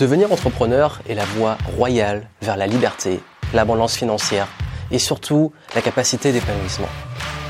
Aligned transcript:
Devenir 0.00 0.32
entrepreneur 0.32 1.02
est 1.10 1.14
la 1.14 1.26
voie 1.26 1.58
royale 1.76 2.26
vers 2.40 2.56
la 2.56 2.66
liberté, 2.66 3.20
l'abondance 3.52 3.94
financière 3.94 4.48
et 4.90 4.98
surtout 4.98 5.52
la 5.74 5.82
capacité 5.82 6.32
d'épanouissement. 6.32 6.88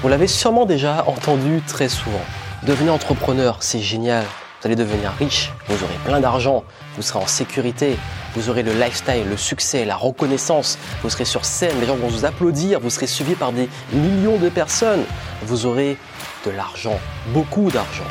Vous 0.02 0.08
l'avez 0.08 0.26
sûrement 0.26 0.66
déjà 0.66 1.04
entendu 1.06 1.62
très 1.68 1.88
souvent. 1.88 2.18
Devenir 2.66 2.92
entrepreneur, 2.92 3.58
c'est 3.60 3.78
génial. 3.78 4.24
Vous 4.24 4.66
allez 4.66 4.74
devenir 4.74 5.12
riche, 5.12 5.52
vous 5.68 5.84
aurez 5.84 5.94
plein 6.04 6.18
d'argent, 6.18 6.64
vous 6.96 7.02
serez 7.02 7.20
en 7.20 7.26
sécurité, 7.28 7.96
vous 8.34 8.50
aurez 8.50 8.64
le 8.64 8.72
lifestyle, 8.72 9.28
le 9.30 9.36
succès, 9.36 9.84
la 9.84 9.94
reconnaissance, 9.94 10.76
vous 11.04 11.10
serez 11.10 11.26
sur 11.26 11.44
scène, 11.44 11.78
les 11.78 11.86
gens 11.86 11.94
vont 11.94 12.08
vous 12.08 12.24
applaudir, 12.24 12.80
vous 12.80 12.90
serez 12.90 13.06
suivi 13.06 13.36
par 13.36 13.52
des 13.52 13.68
millions 13.92 14.38
de 14.38 14.48
personnes, 14.48 15.04
vous 15.44 15.66
aurez 15.66 15.96
de 16.44 16.50
l'argent, 16.50 16.98
beaucoup 17.32 17.70
d'argent. 17.70 18.10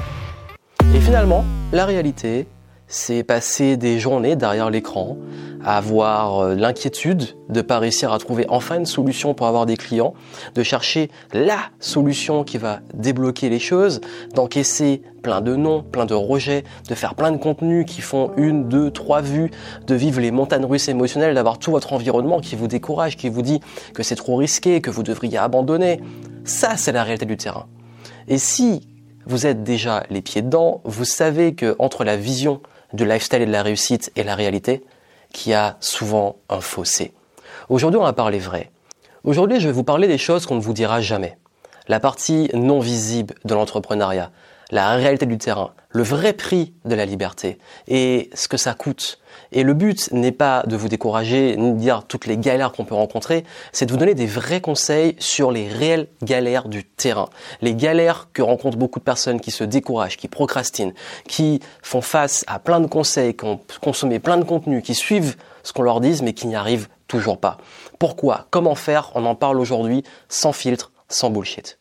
Et 0.95 1.01
finalement, 1.01 1.43
la 1.73 1.85
réalité, 1.85 2.47
c'est 2.89 3.23
passer 3.23 3.77
des 3.77 3.99
journées 3.99 4.35
derrière 4.35 4.71
l'écran, 4.71 5.15
avoir 5.63 6.39
euh, 6.39 6.55
l'inquiétude 6.55 7.27
de 7.47 7.61
pas 7.61 7.77
réussir 7.77 8.11
à 8.11 8.17
trouver 8.17 8.47
enfin 8.49 8.79
une 8.79 8.87
solution 8.87 9.35
pour 9.35 9.45
avoir 9.45 9.67
des 9.67 9.77
clients, 9.77 10.15
de 10.55 10.63
chercher 10.63 11.11
la 11.31 11.59
solution 11.79 12.43
qui 12.43 12.57
va 12.57 12.79
débloquer 12.95 13.49
les 13.49 13.59
choses, 13.59 14.01
d'encaisser 14.33 15.03
plein 15.21 15.41
de 15.41 15.55
noms, 15.55 15.83
plein 15.83 16.07
de 16.07 16.15
rejets, 16.15 16.63
de 16.89 16.95
faire 16.95 17.13
plein 17.13 17.31
de 17.31 17.37
contenus 17.37 17.85
qui 17.85 18.01
font 18.01 18.31
une, 18.37 18.67
deux, 18.67 18.89
trois 18.89 19.21
vues, 19.21 19.51
de 19.85 19.93
vivre 19.93 20.19
les 20.19 20.31
montagnes 20.31 20.65
russes 20.65 20.89
émotionnelles, 20.89 21.35
d'avoir 21.35 21.59
tout 21.59 21.69
votre 21.69 21.93
environnement 21.93 22.39
qui 22.39 22.55
vous 22.55 22.67
décourage, 22.67 23.17
qui 23.17 23.29
vous 23.29 23.43
dit 23.43 23.59
que 23.93 24.01
c'est 24.01 24.15
trop 24.15 24.35
risqué, 24.35 24.81
que 24.81 24.89
vous 24.89 25.03
devriez 25.03 25.37
abandonner. 25.37 26.01
Ça, 26.43 26.75
c'est 26.75 26.91
la 26.91 27.03
réalité 27.03 27.27
du 27.27 27.37
terrain. 27.37 27.67
Et 28.27 28.39
si 28.39 28.87
vous 29.27 29.45
êtes 29.45 29.63
déjà 29.63 30.03
les 30.09 30.23
pieds 30.23 30.41
dedans, 30.41 30.81
vous 30.85 31.05
savez 31.05 31.53
que 31.53 31.75
entre 31.77 32.03
la 32.03 32.17
vision 32.17 32.61
du 32.93 33.05
lifestyle 33.05 33.41
et 33.41 33.45
de 33.45 33.51
la 33.51 33.63
réussite 33.63 34.11
et 34.15 34.23
la 34.23 34.35
réalité, 34.35 34.83
qu'il 35.33 35.51
y 35.51 35.55
a 35.55 35.77
souvent 35.79 36.37
un 36.49 36.61
fossé. 36.61 37.13
Aujourd'hui, 37.69 37.99
on 37.99 38.03
va 38.03 38.13
parler 38.13 38.39
vrai. 38.39 38.71
Aujourd'hui, 39.23 39.59
je 39.59 39.67
vais 39.67 39.73
vous 39.73 39.83
parler 39.83 40.07
des 40.07 40.17
choses 40.17 40.45
qu'on 40.45 40.55
ne 40.55 40.61
vous 40.61 40.73
dira 40.73 41.01
jamais. 41.01 41.37
La 41.87 41.99
partie 41.99 42.49
non 42.53 42.79
visible 42.79 43.35
de 43.45 43.53
l'entrepreneuriat, 43.53 44.31
la 44.71 44.91
réalité 44.95 45.25
du 45.25 45.37
terrain, 45.37 45.71
le 45.89 46.03
vrai 46.03 46.33
prix 46.33 46.73
de 46.85 46.93
la 46.93 47.05
liberté 47.05 47.57
et 47.87 48.29
ce 48.33 48.47
que 48.47 48.57
ça 48.57 48.73
coûte. 48.73 49.19
Et 49.51 49.63
le 49.63 49.73
but 49.73 50.11
n'est 50.11 50.31
pas 50.31 50.63
de 50.67 50.75
vous 50.75 50.89
décourager 50.89 51.55
ni 51.57 51.71
de 51.73 51.77
dire 51.77 52.03
toutes 52.07 52.27
les 52.27 52.37
galères 52.37 52.71
qu'on 52.71 52.85
peut 52.85 52.95
rencontrer, 52.95 53.43
c'est 53.71 53.87
de 53.87 53.91
vous 53.91 53.97
donner 53.97 54.13
des 54.13 54.27
vrais 54.27 54.61
conseils 54.61 55.15
sur 55.17 55.51
les 55.51 55.67
réelles 55.67 56.07
galères 56.21 56.67
du 56.67 56.83
terrain. 56.83 57.29
Les 57.61 57.73
galères 57.73 58.27
que 58.33 58.43
rencontrent 58.43 58.77
beaucoup 58.77 58.99
de 58.99 59.03
personnes 59.03 59.39
qui 59.39 59.51
se 59.51 59.63
découragent, 59.63 60.17
qui 60.17 60.27
procrastinent, 60.27 60.93
qui 61.27 61.61
font 61.81 62.01
face 62.01 62.43
à 62.47 62.59
plein 62.59 62.79
de 62.79 62.87
conseils, 62.87 63.35
qui 63.35 63.45
ont 63.45 63.59
consommé 63.81 64.19
plein 64.19 64.37
de 64.37 64.43
contenus, 64.43 64.83
qui 64.83 64.93
suivent 64.93 65.35
ce 65.63 65.73
qu'on 65.73 65.83
leur 65.83 65.99
dit 65.99 66.21
mais 66.21 66.33
qui 66.33 66.47
n'y 66.47 66.55
arrivent 66.55 66.89
toujours 67.07 67.39
pas. 67.39 67.57
Pourquoi? 67.97 68.45
Comment 68.51 68.75
faire? 68.75 69.11
On 69.15 69.25
en 69.25 69.35
parle 69.35 69.59
aujourd'hui 69.59 70.03
sans 70.27 70.53
filtre, 70.53 70.91
sans 71.07 71.31
bullshit. 71.31 71.79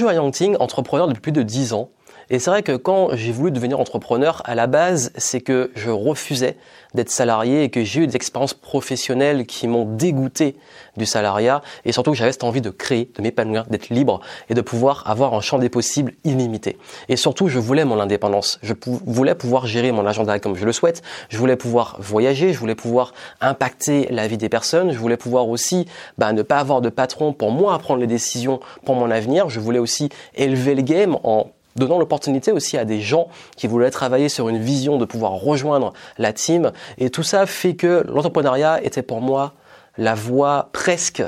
Je 0.00 0.06
suis 0.06 0.14
Joël 0.14 0.16
Yangting, 0.16 0.56
entrepreneur 0.60 1.08
depuis 1.08 1.20
plus 1.20 1.32
de 1.32 1.42
10 1.42 1.74
ans. 1.74 1.90
Et 2.32 2.38
c'est 2.38 2.50
vrai 2.50 2.62
que 2.62 2.76
quand 2.76 3.08
j'ai 3.14 3.32
voulu 3.32 3.50
devenir 3.50 3.80
entrepreneur, 3.80 4.40
à 4.44 4.54
la 4.54 4.68
base, 4.68 5.10
c'est 5.16 5.40
que 5.40 5.72
je 5.74 5.90
refusais 5.90 6.56
d'être 6.94 7.10
salarié 7.10 7.64
et 7.64 7.70
que 7.70 7.82
j'ai 7.82 8.02
eu 8.02 8.06
des 8.06 8.14
expériences 8.14 8.54
professionnelles 8.54 9.46
qui 9.46 9.66
m'ont 9.66 9.84
dégoûté 9.84 10.54
du 10.96 11.06
salariat 11.06 11.60
et 11.84 11.90
surtout 11.90 12.12
que 12.12 12.16
j'avais 12.16 12.30
cette 12.30 12.44
envie 12.44 12.60
de 12.60 12.70
créer, 12.70 13.10
de 13.16 13.22
m'épanouir, 13.22 13.66
d'être 13.66 13.90
libre 13.90 14.20
et 14.48 14.54
de 14.54 14.60
pouvoir 14.60 15.02
avoir 15.06 15.34
un 15.34 15.40
champ 15.40 15.58
des 15.58 15.68
possibles 15.68 16.12
illimité. 16.22 16.78
Et 17.08 17.16
surtout, 17.16 17.48
je 17.48 17.58
voulais 17.58 17.84
mon 17.84 17.98
indépendance. 17.98 18.60
Je 18.62 18.74
voulais 18.86 19.34
pouvoir 19.34 19.66
gérer 19.66 19.90
mon 19.90 20.06
agenda 20.06 20.38
comme 20.38 20.54
je 20.54 20.64
le 20.64 20.72
souhaite. 20.72 21.02
Je 21.30 21.38
voulais 21.38 21.56
pouvoir 21.56 21.96
voyager. 21.98 22.52
Je 22.52 22.58
voulais 22.60 22.76
pouvoir 22.76 23.12
impacter 23.40 24.06
la 24.10 24.28
vie 24.28 24.38
des 24.38 24.48
personnes. 24.48 24.92
Je 24.92 24.98
voulais 24.98 25.16
pouvoir 25.16 25.48
aussi 25.48 25.86
bah, 26.16 26.32
ne 26.32 26.42
pas 26.42 26.58
avoir 26.58 26.80
de 26.80 26.90
patron 26.90 27.32
pour 27.32 27.50
moi 27.50 27.76
prendre 27.80 28.00
les 28.00 28.06
décisions 28.06 28.60
pour 28.84 28.94
mon 28.94 29.10
avenir. 29.10 29.48
Je 29.48 29.58
voulais 29.58 29.80
aussi 29.80 30.10
élever 30.36 30.76
le 30.76 30.82
game 30.82 31.16
en 31.24 31.50
donnant 31.76 31.98
l'opportunité 31.98 32.52
aussi 32.52 32.76
à 32.76 32.84
des 32.84 33.00
gens 33.00 33.28
qui 33.56 33.66
voulaient 33.66 33.90
travailler 33.90 34.28
sur 34.28 34.48
une 34.48 34.58
vision 34.58 34.98
de 34.98 35.04
pouvoir 35.04 35.32
rejoindre 35.32 35.92
la 36.18 36.32
team. 36.32 36.72
Et 36.98 37.10
tout 37.10 37.22
ça 37.22 37.46
fait 37.46 37.74
que 37.74 38.04
l'entrepreneuriat 38.08 38.82
était 38.82 39.02
pour 39.02 39.20
moi 39.20 39.54
la 39.96 40.14
voie 40.14 40.70
presque, 40.72 41.22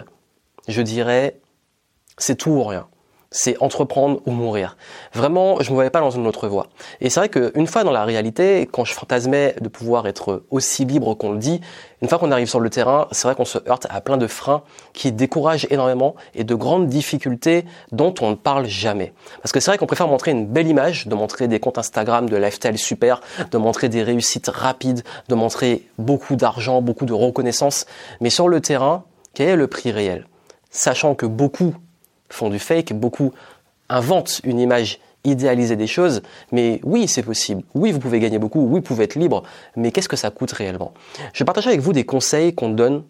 je 0.69 0.83
dirais, 0.83 1.41
c'est 2.19 2.37
tout 2.37 2.51
ou 2.51 2.65
rien 2.65 2.87
c'est 3.33 3.61
entreprendre 3.61 4.21
ou 4.27 4.31
mourir. 4.31 4.77
Vraiment, 5.13 5.57
je 5.61 5.65
ne 5.65 5.71
me 5.71 5.75
voyais 5.75 5.91
pas 5.91 6.01
dans 6.01 6.11
une 6.11 6.27
autre 6.27 6.47
voie. 6.47 6.69
Et 7.01 7.11
c'est 7.11 7.19
vrai 7.19 7.29
qu'une 7.29 7.67
fois 7.67 7.83
dans 7.83 7.91
la 7.91 8.05
réalité, 8.05 8.69
quand 8.71 8.85
je 8.85 8.95
fantasmais 8.95 9.57
de 9.61 9.69
pouvoir 9.69 10.07
être 10.07 10.45
aussi 10.51 10.85
libre 10.85 11.15
qu'on 11.15 11.33
le 11.33 11.39
dit, 11.39 11.61
une 12.03 12.09
fois 12.09 12.19
qu'on 12.19 12.31
arrive 12.31 12.49
sur 12.49 12.61
le 12.61 12.69
terrain, 12.69 13.09
c'est 13.11 13.27
vrai 13.27 13.35
qu'on 13.35 13.45
se 13.45 13.59
heurte 13.69 13.87
à 13.91 14.01
plein 14.01 14.17
de 14.17 14.27
freins 14.27 14.63
qui 14.93 15.13
découragent 15.13 15.67
énormément 15.71 16.15
et 16.35 16.45
de 16.45 16.55
grandes 16.55 16.89
difficultés 16.89 17.65
dont 17.91 18.15
on 18.21 18.31
ne 18.31 18.35
parle 18.35 18.67
jamais. 18.67 19.13
Parce 19.41 19.53
que 19.53 19.61
c'est 19.61 19.71
vrai 19.71 19.79
qu'on 19.79 19.87
préfère 19.87 20.09
montrer 20.09 20.33
une 20.33 20.47
belle 20.47 20.69
image, 20.69 21.07
de 21.07 21.15
montrer 21.15 21.49
des 21.49 21.61
comptes 21.61 21.79
Instagram 21.79 22.29
de 22.29 22.37
lifestyle 22.37 22.79
super, 22.79 23.21
de 23.51 23.59
montrer 23.59 23.89
des 23.89 24.03
réussites 24.03 24.49
rapides, 24.49 25.03
de 25.29 25.35
montrer 25.35 25.87
beaucoup 25.99 26.37
d'argent, 26.37 26.83
beaucoup 26.83 27.07
de 27.07 27.13
reconnaissance. 27.13 27.87
Mais 28.21 28.31
sur 28.31 28.49
le 28.49 28.61
terrain, 28.61 29.05
quel 29.35 29.49
est 29.49 29.57
le 29.57 29.67
prix 29.67 29.93
réel? 29.93 30.27
Sachant 30.71 31.15
que 31.15 31.27
beaucoup 31.27 31.75
font 32.33 32.49
du 32.49 32.59
fake, 32.59 32.93
beaucoup 32.93 33.33
inventent 33.89 34.41
une 34.45 34.59
image 34.59 34.99
idéalisée 35.25 35.77
des 35.77 35.87
choses, 35.87 36.23
mais 36.51 36.81
oui, 36.83 37.07
c'est 37.07 37.23
possible. 37.23 37.63
Oui, 37.75 37.93
vous 37.93 38.01
pouvez 38.01 38.19
gagner 38.19 38.39
beaucoup, 38.39 38.61
oui, 38.61 38.77
vous 38.77 38.83
pouvez 38.83 39.05
être 39.05 39.15
libre, 39.15 39.43
mais 39.77 39.93
qu'est-ce 39.93 40.09
que 40.09 40.17
ça 40.17 40.31
coûte 40.31 40.53
réellement? 40.53 40.93
Je 41.33 41.45
partage 41.45 41.67
avec 41.67 41.81
vous 41.81 41.93
des 41.93 42.05
conseils 42.05 42.55
qu'on 42.55 42.71
donne 42.71 43.05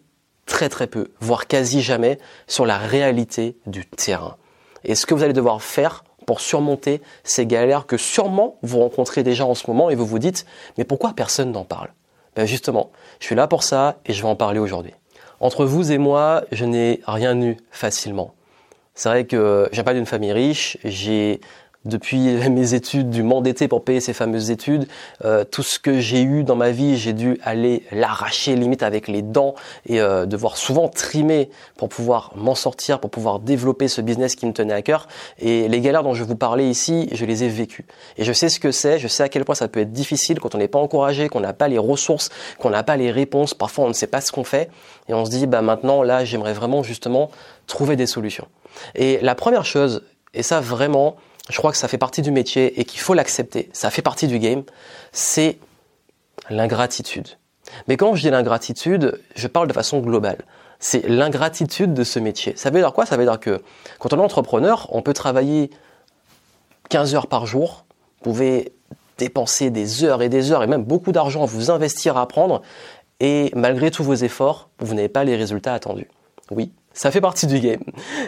très 0.46 0.68
très 0.68 0.86
peu, 0.86 1.08
voire 1.20 1.46
quasi 1.46 1.80
jamais, 1.80 2.18
sur 2.46 2.66
la 2.66 2.76
réalité 2.76 3.56
du 3.66 3.86
terrain. 3.86 4.36
Et 4.84 4.94
ce 4.94 5.06
que 5.06 5.14
vous 5.14 5.22
allez 5.22 5.32
devoir 5.32 5.62
faire 5.62 6.04
pour 6.26 6.40
surmonter 6.40 7.00
ces 7.24 7.46
galères 7.46 7.86
que 7.86 7.96
sûrement 7.96 8.58
vous 8.62 8.80
rencontrez 8.80 9.22
déjà 9.22 9.46
en 9.46 9.54
ce 9.54 9.68
moment 9.68 9.90
et 9.90 9.94
vous 9.94 10.06
vous 10.06 10.18
dites, 10.18 10.44
mais 10.76 10.84
pourquoi 10.84 11.12
personne 11.14 11.52
n'en 11.52 11.64
parle? 11.64 11.92
Ben 12.36 12.46
Justement, 12.46 12.90
je 13.20 13.26
suis 13.26 13.34
là 13.34 13.46
pour 13.46 13.62
ça 13.62 13.98
et 14.06 14.12
je 14.12 14.22
vais 14.22 14.28
en 14.28 14.36
parler 14.36 14.58
aujourd'hui. 14.58 14.92
Entre 15.40 15.64
vous 15.64 15.92
et 15.92 15.98
moi, 15.98 16.44
je 16.52 16.64
n'ai 16.64 17.00
rien 17.06 17.40
eu 17.40 17.56
facilement. 17.70 18.34
C'est 18.94 19.08
vrai 19.08 19.26
que 19.26 19.69
j'ai 19.72 19.82
pas 19.82 19.94
d'une 19.94 20.06
famille 20.06 20.32
riche, 20.32 20.76
j'ai 20.84 21.41
depuis 21.84 22.19
mes 22.50 22.75
études 22.75 23.10
dû 23.10 23.22
m'endetter 23.22 23.69
pour 23.69 23.84
payer 23.84 24.00
ces 24.00 24.12
fameuses 24.12 24.50
études. 24.50 24.87
Euh, 25.25 25.44
tout 25.44 25.62
ce 25.62 25.78
que 25.78 26.00
j'ai 26.00 26.22
eu 26.22 26.44
dans 26.44 26.56
ma 26.56 26.70
vie, 26.70 26.97
j'ai 26.97 27.12
dû 27.12 27.38
aller 27.43 27.82
l'arracher 27.93 28.54
limite 28.56 28.82
avec 28.82 29.09
les 29.09 29.22
dents 29.22 29.54
et 29.87 30.00
euh, 30.00 30.26
devoir 30.26 30.56
souvent 30.56 30.88
trimer 30.88 31.50
pour 31.76 31.88
pouvoir 31.88 32.32
m'en 32.37 32.54
sortir, 32.54 33.00
pour 33.00 33.10
pouvoir 33.10 33.38
développer 33.38 33.88
ce 33.88 34.00
business 34.00 34.37
qui 34.37 34.47
me 34.47 34.53
tenait 34.53 34.75
à 34.75 34.82
cœur. 34.82 35.09
Et 35.38 35.69
les 35.69 35.81
galères 35.81 36.03
dont 36.03 36.15
je 36.15 36.25
vous 36.25 36.37
parlais 36.37 36.69
ici, 36.69 37.09
je 37.12 37.25
les 37.25 37.44
ai 37.44 37.48
vécues. 37.48 37.87
Et 38.16 38.25
je 38.25 38.32
sais 38.32 38.49
ce 38.49 38.60
que 38.60 38.72
c'est, 38.72 38.99
je 38.99 39.09
sais 39.09 39.22
à 39.22 39.28
quel 39.28 39.44
point 39.44 39.54
ça 39.54 39.69
peut 39.69 39.81
être 39.81 39.93
difficile 39.93 40.41
quand 40.41 40.54
on 40.54 40.59
n'est 40.59 40.69
pas 40.69 40.78
encouragé, 40.78 41.28
qu'on 41.28 41.41
n'a 41.41 41.53
pas 41.53 41.69
les 41.69 41.78
ressources, 41.78 42.31
qu'on 42.59 42.70
n'a 42.70 42.82
pas 42.82 42.97
les 42.97 43.10
réponses. 43.10 43.54
Parfois, 43.54 43.84
on 43.84 43.88
ne 43.88 43.93
sait 43.93 44.06
pas 44.06 44.20
ce 44.20 44.32
qu'on 44.32 44.44
fait 44.44 44.70
et 45.08 45.14
on 45.14 45.25
se 45.25 45.31
dit, 45.31 45.46
bah 45.46 45.62
maintenant, 45.62 46.02
là, 46.02 46.25
j'aimerais 46.25 46.52
vraiment 46.52 46.82
justement 46.82 47.31
trouver 47.67 47.96
des 47.96 48.06
solutions. 48.06 48.46
Et 48.94 49.19
la 49.23 49.35
première 49.35 49.64
chose, 49.64 50.02
et 50.35 50.43
ça 50.43 50.61
vraiment, 50.61 51.17
je 51.48 51.56
crois 51.56 51.72
que 51.72 51.76
ça 51.76 51.88
fait 51.88 51.98
partie 51.98 52.22
du 52.22 52.30
métier 52.30 52.80
et 52.80 52.84
qu'il 52.84 53.00
faut 53.00 53.14
l'accepter, 53.14 53.68
ça 53.72 53.90
fait 53.90 54.02
partie 54.02 54.26
du 54.26 54.38
game, 54.38 54.62
c'est 55.12 55.58
l'ingratitude. 56.50 57.28
Mais 57.88 57.96
quand 57.96 58.14
je 58.14 58.22
dis 58.22 58.30
l'ingratitude, 58.30 59.20
je 59.34 59.46
parle 59.46 59.68
de 59.68 59.72
façon 59.72 60.00
globale. 60.00 60.38
C'est 60.78 61.08
l'ingratitude 61.08 61.94
de 61.94 62.04
ce 62.04 62.18
métier. 62.18 62.54
Ça 62.56 62.70
veut 62.70 62.80
dire 62.80 62.92
quoi? 62.92 63.06
Ça 63.06 63.16
veut 63.16 63.24
dire 63.24 63.38
que 63.38 63.62
quand 63.98 64.12
on 64.12 64.18
est 64.18 64.22
entrepreneur, 64.22 64.88
on 64.90 65.00
peut 65.00 65.12
travailler 65.12 65.70
15 66.88 67.14
heures 67.14 67.26
par 67.28 67.46
jour, 67.46 67.84
vous 68.18 68.32
pouvez 68.32 68.72
dépenser 69.18 69.70
des 69.70 70.04
heures 70.04 70.22
et 70.22 70.28
des 70.28 70.50
heures 70.50 70.62
et 70.62 70.66
même 70.66 70.82
beaucoup 70.82 71.12
d'argent 71.12 71.44
à 71.44 71.46
vous 71.46 71.70
investir 71.70 72.16
à 72.16 72.22
apprendre 72.22 72.62
et 73.20 73.52
malgré 73.54 73.90
tous 73.92 74.02
vos 74.02 74.14
efforts, 74.14 74.68
vous 74.80 74.94
n'avez 74.94 75.08
pas 75.08 75.22
les 75.22 75.36
résultats 75.36 75.74
attendus. 75.74 76.08
Oui, 76.50 76.72
ça 76.92 77.12
fait 77.12 77.20
partie 77.20 77.46
du 77.46 77.60
game. 77.60 77.82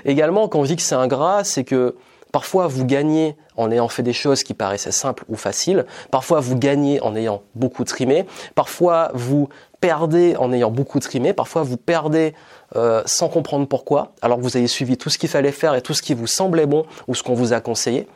Également, 0.04 0.46
quand 0.46 0.62
je 0.62 0.68
dis 0.68 0.76
que 0.76 0.82
c'est 0.82 0.94
ingrat, 0.94 1.42
c'est 1.42 1.64
que 1.64 1.96
parfois 2.34 2.66
vous 2.66 2.84
gagnez 2.84 3.36
en 3.56 3.70
ayant 3.70 3.86
fait 3.86 4.02
des 4.02 4.12
choses 4.12 4.42
qui 4.42 4.54
paraissaient 4.54 4.90
simples 4.90 5.24
ou 5.28 5.36
faciles. 5.36 5.86
Parfois 6.10 6.40
vous 6.40 6.58
gagnez 6.58 7.00
en 7.00 7.14
ayant 7.14 7.42
beaucoup 7.54 7.84
trimé. 7.84 8.26
Parfois 8.56 9.12
vous 9.14 9.48
perdez 9.78 10.34
en 10.36 10.52
ayant 10.52 10.72
beaucoup 10.72 10.98
trimé, 10.98 11.32
parfois 11.32 11.62
vous 11.62 11.76
perdez 11.76 12.34
euh, 12.74 13.04
sans 13.06 13.28
comprendre 13.28 13.68
pourquoi, 13.68 14.14
alors 14.20 14.38
que 14.38 14.42
vous 14.42 14.56
avez 14.56 14.66
suivi 14.66 14.96
tout 14.96 15.10
ce 15.10 15.18
qu'il 15.18 15.28
fallait 15.28 15.52
faire 15.52 15.76
et 15.76 15.80
tout 15.80 15.94
ce 15.94 16.02
qui 16.02 16.12
vous 16.12 16.26
semblait 16.26 16.66
bon 16.66 16.86
ou 17.06 17.14
ce 17.14 17.22
qu'on 17.22 17.34
vous 17.34 17.52
a 17.52 17.60
conseillé. 17.60 18.08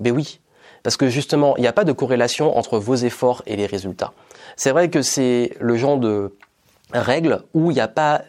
Ben 0.00 0.12
oui, 0.12 0.40
parce 0.82 0.96
que 0.96 1.08
justement, 1.08 1.56
il 1.56 1.60
n'y 1.60 1.68
a 1.68 1.72
pas 1.72 1.84
de 1.84 1.92
corrélation 1.92 2.58
entre 2.58 2.76
vos 2.80 2.96
efforts 2.96 3.44
et 3.46 3.54
les 3.54 3.66
résultats. 3.66 4.14
C'est 4.56 4.72
vrai 4.72 4.90
que 4.90 5.00
c'est 5.00 5.52
le 5.60 5.76
genre 5.76 5.98
de 5.98 6.34
règles 6.92 7.44
où 7.54 7.70
il 7.70 7.74
n'y 7.74 7.80
a 7.80 7.86
pas 7.86 8.22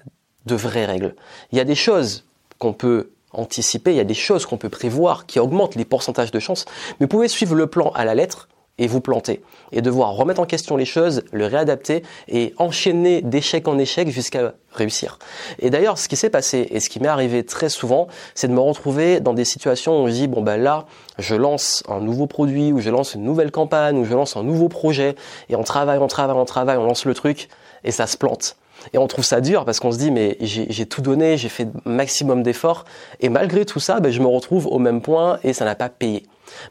de 0.45 0.53
vraies 0.53 0.85
règles. 0.85 1.15
Il 1.51 1.57
y 1.57 1.61
a 1.61 1.65
des 1.65 1.73
choses 1.73 2.25
qu'on 2.59 2.73
peut 2.73 3.09
anticiper, 3.33 3.91
il 3.91 3.97
y 3.97 4.01
a 4.01 4.05
des 4.05 4.13
choses 4.13 4.45
qu'on 4.45 4.57
peut 4.57 4.69
prévoir 4.69 5.25
qui 5.25 5.39
augmentent 5.39 5.75
les 5.75 5.85
pourcentages 5.85 6.31
de 6.31 6.39
chance, 6.39 6.65
mais 6.99 7.05
vous 7.05 7.09
pouvez 7.09 7.27
suivre 7.27 7.55
le 7.55 7.67
plan 7.67 7.91
à 7.95 8.05
la 8.05 8.15
lettre 8.15 8.47
et 8.77 8.87
vous 8.87 9.01
planter 9.01 9.41
et 9.71 9.81
devoir 9.81 10.13
remettre 10.13 10.41
en 10.41 10.45
question 10.45 10.75
les 10.75 10.85
choses, 10.85 11.23
le 11.31 11.45
réadapter 11.45 12.03
et 12.27 12.53
enchaîner 12.57 13.21
d'échec 13.21 13.67
en 13.67 13.77
échec 13.77 14.09
jusqu'à 14.09 14.53
réussir. 14.71 15.19
Et 15.59 15.69
d'ailleurs, 15.69 15.97
ce 15.97 16.07
qui 16.07 16.15
s'est 16.15 16.29
passé 16.29 16.67
et 16.71 16.79
ce 16.79 16.89
qui 16.89 16.99
m'est 16.99 17.07
arrivé 17.07 17.45
très 17.45 17.69
souvent, 17.69 18.07
c'est 18.33 18.47
de 18.47 18.53
me 18.53 18.59
retrouver 18.59 19.19
dans 19.19 19.33
des 19.33 19.45
situations 19.45 20.03
où 20.03 20.07
je 20.07 20.13
dis 20.13 20.27
bon 20.27 20.41
ben 20.41 20.57
là, 20.57 20.85
je 21.19 21.35
lance 21.35 21.83
un 21.87 21.99
nouveau 21.99 22.25
produit 22.25 22.71
ou 22.71 22.79
je 22.79 22.89
lance 22.89 23.13
une 23.13 23.23
nouvelle 23.23 23.51
campagne 23.51 23.97
ou 23.99 24.05
je 24.05 24.13
lance 24.13 24.35
un 24.35 24.43
nouveau 24.43 24.67
projet 24.67 25.15
et 25.49 25.55
on 25.55 25.63
travaille, 25.63 25.99
on 25.99 26.07
travaille, 26.07 26.37
on 26.37 26.45
travaille, 26.45 26.77
on 26.77 26.85
lance 26.85 27.05
le 27.05 27.13
truc 27.13 27.49
et 27.83 27.91
ça 27.91 28.07
se 28.07 28.17
plante. 28.17 28.55
Et 28.93 28.97
on 28.97 29.07
trouve 29.07 29.25
ça 29.25 29.41
dur 29.41 29.65
parce 29.65 29.79
qu'on 29.79 29.91
se 29.91 29.97
dit 29.97 30.11
mais 30.11 30.37
j'ai 30.41 30.85
tout 30.85 31.01
donné, 31.01 31.37
j'ai 31.37 31.49
fait 31.49 31.67
maximum 31.85 32.43
d'efforts 32.43 32.85
et 33.19 33.29
malgré 33.29 33.65
tout 33.65 33.79
ça, 33.79 33.99
ben, 33.99 34.11
je 34.11 34.21
me 34.21 34.27
retrouve 34.27 34.67
au 34.67 34.79
même 34.79 35.01
point 35.01 35.39
et 35.43 35.53
ça 35.53 35.65
n'a 35.65 35.75
pas 35.75 35.89
payé. 35.89 36.23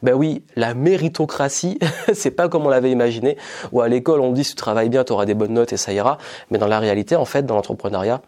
Ben 0.03 0.15
oui, 0.15 0.43
la 0.57 0.75
méritocratie, 0.75 1.79
c'est 2.13 2.31
pas 2.33 2.49
comme 2.49 2.67
on 2.67 2.69
l'avait 2.69 2.91
imaginé. 2.91 3.37
Ou 3.73 3.81
à 3.81 3.89
l'école, 3.89 4.21
on 4.21 4.33
dit 4.33 4.45
si 4.45 4.51
tu 4.51 4.57
travailles 4.57 4.89
bien, 4.89 5.05
tu 5.05 5.13
auras 5.13 5.25
des 5.25 5.35
bonnes 5.35 5.55
notes 5.55 5.73
et 5.73 5.77
ça 5.77 5.93
ira. 5.93 6.19
Mais 6.51 6.59
dans 6.59 6.67
la 6.67 6.79
réalité, 6.79 7.17
en 7.17 7.25
fait, 7.25 7.47
dans 7.47 7.55
l'entrepreneuriat, 7.55 8.21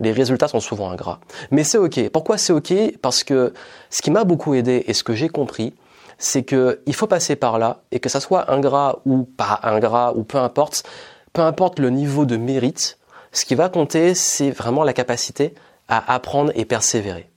les 0.00 0.12
résultats 0.12 0.48
sont 0.48 0.60
souvent 0.60 0.90
ingrats. 0.90 1.20
Mais 1.50 1.64
c'est 1.64 1.78
ok. 1.78 2.08
Pourquoi 2.10 2.38
c'est 2.38 2.52
ok? 2.52 2.72
Parce 3.00 3.22
que 3.22 3.52
ce 3.90 4.02
qui 4.02 4.10
m'a 4.10 4.24
beaucoup 4.24 4.54
aidé 4.54 4.84
et 4.86 4.94
ce 4.94 5.04
que 5.04 5.14
j'ai 5.14 5.28
compris, 5.28 5.74
c'est 6.18 6.42
que 6.42 6.80
il 6.86 6.94
faut 6.94 7.06
passer 7.06 7.36
par 7.36 7.58
là 7.58 7.82
et 7.92 8.00
que 8.00 8.08
ça 8.08 8.20
soit 8.20 8.50
ingrat 8.52 9.00
ou 9.04 9.24
pas 9.24 9.60
ingrat 9.62 10.14
ou 10.16 10.24
peu 10.24 10.38
importe, 10.38 10.84
peu 11.32 11.42
importe 11.42 11.78
le 11.78 11.90
niveau 11.90 12.24
de 12.24 12.36
mérite, 12.36 12.98
ce 13.34 13.44
qui 13.44 13.56
va 13.56 13.68
compter, 13.68 14.14
c'est 14.14 14.50
vraiment 14.50 14.84
la 14.84 14.92
capacité 14.92 15.54
à 15.88 16.14
apprendre 16.14 16.52
et 16.54 16.64
persévérer. 16.64 17.28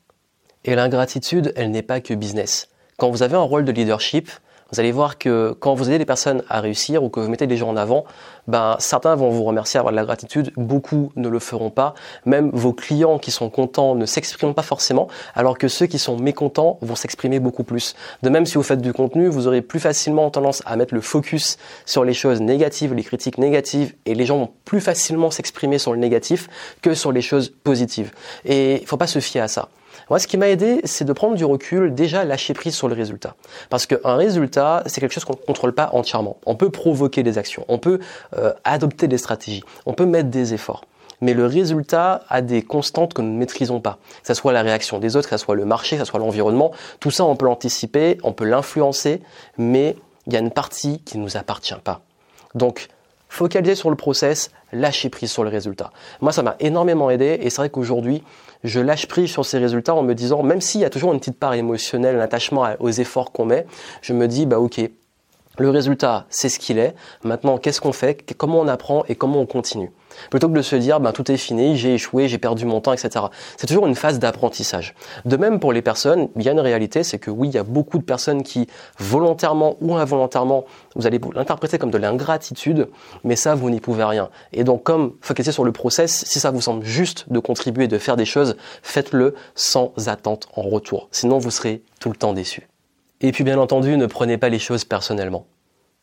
Et 0.64 0.76
l'ingratitude, 0.76 1.54
elle 1.56 1.72
n'est 1.72 1.82
pas 1.82 2.02
que 2.02 2.14
business. 2.14 2.70
Quand 2.98 3.10
vous 3.10 3.24
avez 3.24 3.36
un 3.36 3.42
rôle 3.42 3.66
de 3.66 3.72
leadership, 3.72 4.30
vous 4.72 4.80
allez 4.80 4.92
voir 4.92 5.18
que 5.18 5.56
quand 5.60 5.74
vous 5.76 5.88
aidez 5.88 5.98
les 5.98 6.06
personnes 6.06 6.44
à 6.50 6.60
réussir 6.60 7.04
ou 7.04 7.10
que 7.10 7.20
vous 7.20 7.30
mettez 7.30 7.48
des 7.48 7.58
gens 7.58 7.70
en 7.70 7.78
avant, 7.78 8.06
ben, 8.48 8.76
certains 8.80 9.16
vont 9.16 9.30
vous 9.30 9.44
remercier, 9.44 9.78
avoir 9.78 9.92
de 9.92 9.98
la 9.98 10.06
gratitude, 10.06 10.52
beaucoup 10.58 11.12
ne 11.16 11.30
le 11.30 11.40
feront 11.40 11.70
pas. 11.70 11.94
Même 12.26 12.50
vos 12.54 12.74
clients 12.74 13.18
qui 13.20 13.32
sont 13.32 13.50
contents 13.50 13.96
ne 13.96 14.06
s'expriment 14.06 14.54
pas 14.54 14.62
forcément, 14.62 15.08
alors 15.36 15.58
que 15.58 15.68
ceux 15.68 15.86
qui 15.86 16.00
sont 16.00 16.18
mécontents 16.18 16.78
vont 16.82 16.96
s'exprimer 16.96 17.40
beaucoup 17.40 17.64
plus. 17.64 17.96
De 18.24 18.30
même, 18.30 18.46
si 18.46 18.56
vous 18.56 18.64
faites 18.64 18.82
du 18.82 18.94
contenu, 18.94 19.28
vous 19.28 19.48
aurez 19.48 19.62
plus 19.62 19.80
facilement 19.80 20.30
tendance 20.30 20.62
à 20.66 20.76
mettre 20.76 20.94
le 20.94 21.02
focus 21.02 21.58
sur 21.86 22.04
les 22.04 22.14
choses 22.14 22.42
négatives, 22.42 22.94
les 22.94 23.04
critiques 23.04 23.38
négatives, 23.38 23.94
et 24.06 24.16
les 24.16 24.26
gens 24.26 24.38
vont 24.38 24.52
plus 24.66 24.82
facilement 24.82 25.32
s'exprimer 25.32 25.78
sur 25.78 25.94
le 25.94 26.00
négatif 26.00 26.50
que 26.82 26.94
sur 26.94 27.12
les 27.12 27.22
choses 27.22 27.54
positives. 27.64 28.12
Et 28.46 28.82
il 28.82 28.88
faut 28.88 28.98
pas 28.98 29.08
se 29.08 29.20
fier 29.20 29.42
à 29.42 29.48
ça. 29.48 29.70
Moi, 30.10 30.20
ce 30.20 30.28
qui 30.28 30.38
m'a 30.38 30.50
aidé, 30.50 30.82
c'est 30.84 31.06
de 31.06 31.14
prendre 31.14 31.36
du 31.36 31.46
recul, 31.46 31.94
déjà 31.94 32.24
lâcher 32.24 32.54
prise 32.54 32.76
sur 32.76 32.88
le 32.88 32.96
résultat. 32.96 33.36
Parce 33.70 33.86
qu'un 33.86 34.16
résultat, 34.16 34.84
c'est 34.86 35.02
quelque 35.02 35.14
chose 35.14 35.26
qu'on 35.26 35.34
ne 35.34 35.46
contrôle 35.46 35.74
pas 35.74 35.90
entièrement. 35.94 36.38
On 36.46 36.56
peut 36.56 36.70
provoquer 36.70 37.24
des 37.24 37.38
actions, 37.38 37.66
on 37.68 37.78
peut 37.78 38.00
euh, 38.36 38.54
adopter 38.64 39.08
des 39.08 39.18
stratégies, 39.18 39.64
on 39.86 39.94
peut 39.94 40.06
mettre 40.06 40.30
des 40.30 40.54
efforts. 40.54 40.84
Mais 41.22 41.34
le 41.34 41.46
résultat 41.46 42.22
a 42.30 42.42
des 42.42 42.62
constantes 42.62 43.14
que 43.14 43.22
nous 43.22 43.32
ne 43.32 43.38
maîtrisons 43.38 43.80
pas. 43.80 43.98
Que 44.22 44.28
ce 44.28 44.34
soit 44.36 44.54
la 44.54 44.62
réaction 44.62 45.00
des 45.00 45.16
autres, 45.16 45.30
que 45.30 45.38
ce 45.38 45.44
soit 45.44 45.56
le 45.56 45.66
marché, 45.66 45.98
que 45.98 46.04
ce 46.04 46.10
soit 46.10 46.20
l'environnement, 46.20 46.72
tout 47.00 47.12
ça 47.12 47.26
on 47.26 47.36
peut 47.36 47.46
l'anticiper, 47.46 48.20
on 48.24 48.34
peut 48.34 48.46
l'influencer, 48.46 49.22
mais 49.58 49.96
il 50.28 50.34
y 50.34 50.36
a 50.36 50.40
une 50.40 50.52
partie 50.52 51.00
qui 51.00 51.18
ne 51.18 51.24
nous 51.24 51.38
appartient 51.38 51.74
pas. 51.84 52.02
Donc, 52.54 52.88
focaliser 53.30 53.76
sur 53.76 53.90
le 53.90 53.96
process, 53.96 54.52
lâcher 54.72 55.10
prise 55.10 55.32
sur 55.32 55.44
le 55.44 55.50
résultat. 55.50 55.92
Moi, 56.22 56.32
ça 56.32 56.44
m'a 56.44 56.56
énormément 56.60 57.10
aidé 57.10 57.40
et 57.42 57.50
c'est 57.50 57.58
vrai 57.58 57.70
qu'aujourd'hui, 57.70 58.24
je 58.64 58.80
lâche 58.80 59.08
prise 59.08 59.30
sur 59.30 59.46
ces 59.46 59.58
résultats 59.58 59.96
en 59.96 60.04
me 60.04 60.14
disant, 60.14 60.44
même 60.44 60.62
s'il 60.62 60.82
y 60.82 60.86
a 60.86 60.90
toujours 60.90 61.14
une 61.14 61.20
petite 61.20 61.40
part 61.40 61.54
émotionnelle, 61.54 62.18
un 62.18 62.22
attachement 62.22 62.68
aux 62.80 62.90
efforts 62.90 63.32
qu'on 63.32 63.46
met, 63.46 63.66
je 64.02 64.14
me 64.14 64.28
dis, 64.28 64.46
bah 64.46 64.60
ok, 64.60 64.82
le 65.58 65.70
résultat, 65.70 66.26
c'est 66.30 66.50
ce 66.50 66.60
qu'il 66.60 66.78
est. 66.78 66.96
Maintenant, 67.24 67.58
qu'est-ce 67.58 67.82
qu'on 67.82 67.94
fait? 67.94 68.16
Comment 68.38 68.60
on 68.60 68.68
apprend 68.68 69.04
et 69.08 69.16
comment 69.16 69.40
on 69.40 69.46
continue? 69.46 69.92
Plutôt 70.30 70.50
que 70.50 70.54
de 70.54 70.62
se 70.62 70.76
dire, 70.76 71.00
ben, 71.00 71.12
tout 71.12 71.32
est 71.32 71.38
fini, 71.38 71.78
j'ai 71.78 71.96
échoué, 71.96 72.28
j'ai 72.28 72.38
perdu 72.38 72.66
mon 72.66 72.82
temps, 72.82 72.94
etc. 72.94 73.26
C'est 73.58 73.68
toujours 73.68 73.88
une 73.88 73.96
phase 73.96 74.20
d'apprentissage. 74.20 74.96
De 75.26 75.38
même 75.38 75.60
pour 75.60 75.74
les 75.74 75.82
personnes, 75.82 76.30
il 76.36 76.44
y 76.44 76.50
a 76.50 76.52
une 76.52 76.60
réalité, 76.60 77.04
c'est 77.04 77.20
que 77.20 77.32
oui, 77.32 77.50
il 77.50 77.56
y 77.56 77.58
a 77.58 77.64
beaucoup 77.64 77.98
de 77.98 78.04
personnes 78.04 78.44
qui, 78.44 78.68
volontairement 79.00 79.76
ou 79.82 79.96
involontairement, 79.96 80.66
vous 80.96 81.06
allez 81.08 81.20
l'interpréter 81.36 81.78
comme 81.78 81.92
de 81.92 81.98
l'ingratitude, 81.98 82.90
mais 83.24 83.36
ça, 83.36 83.56
vous 83.56 83.70
n'y 83.70 83.80
pouvez 83.80 84.04
rien. 84.04 84.30
Et 84.54 84.64
donc, 84.64 84.84
comme 84.84 85.14
focaliser 85.22 85.52
sur 85.52 85.64
le 85.64 85.72
process, 85.72 86.26
si 86.26 86.40
ça 86.40 86.52
vous 86.52 86.62
semble 86.62 86.84
juste 86.84 87.26
de 87.32 87.40
contribuer, 87.40 87.88
de 87.88 87.98
faire 87.98 88.18
des 88.18 88.26
choses, 88.26 88.58
faites-le 88.82 89.36
sans 89.56 89.94
attente 90.08 90.48
en 90.56 90.64
retour. 90.64 91.10
Sinon, 91.12 91.38
vous 91.38 91.52
serez 91.52 91.84
tout 92.00 92.10
le 92.10 92.16
temps 92.16 92.34
déçu. 92.34 92.68
Et 93.22 93.32
puis 93.32 93.44
bien 93.44 93.58
entendu, 93.58 93.98
ne 93.98 94.06
prenez 94.06 94.38
pas 94.38 94.50
les 94.50 94.60
choses 94.60 94.86
personnellement. 94.86 95.48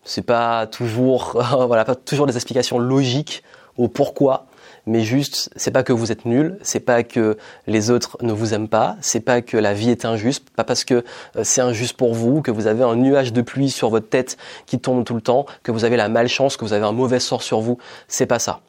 C'est 0.05 0.26
pas 0.26 0.66
toujours, 0.66 1.40
voilà, 1.66 1.84
pas 1.84 1.94
toujours 1.94 2.26
des 2.26 2.34
explications 2.34 2.78
logiques 2.78 3.43
au 3.76 3.88
pourquoi, 3.88 4.46
mais 4.87 5.02
juste, 5.02 5.50
c'est 5.56 5.70
pas 5.70 5.82
que 5.82 5.93
vous 5.93 6.12
êtes 6.12 6.26
nul, 6.26 6.58
c'est 6.62 6.81
pas 6.81 7.02
que 7.02 7.38
les 7.66 7.90
autres 7.90 8.19
ne 8.20 8.32
vous 8.32 8.52
aiment 8.52 8.69
pas, 8.69 8.96
c'est 9.00 9.20
pas 9.20 9.40
que 9.40 9.56
la 9.56 9.75
vie 9.75 9.90
est 9.90 10.05
injuste, 10.05 10.50
pas 10.50 10.64
parce 10.64 10.84
que 10.84 11.05
euh, 11.37 11.44
c'est 11.44 11.61
injuste 11.61 11.96
pour 11.96 12.14
vous, 12.14 12.43
que 12.43 12.50
vous 12.50 12.66
avez 12.66 12.82
un 12.82 12.96
nuage 12.96 13.32
de 13.32 13.43
pluie 13.43 13.70
sur 13.70 13.88
votre 13.90 14.08
tête 14.08 14.37
qui 14.67 14.78
tombe 14.78 15.05
tout 15.05 15.14
le 15.14 15.20
temps, 15.20 15.46
que 15.62 15.72
vous 15.72 15.84
avez 15.84 15.96
la 15.96 16.08
malchance, 16.08 16.56
que 16.56 16.64
vous 16.64 16.72
avez 16.72 16.84
un 16.84 16.93
mauvais 16.93 17.20
sort 17.20 17.43
sur 17.43 17.60
vous, 17.60 17.78
c'est 18.08 18.26
pas 18.26 18.38
ça 18.38 18.60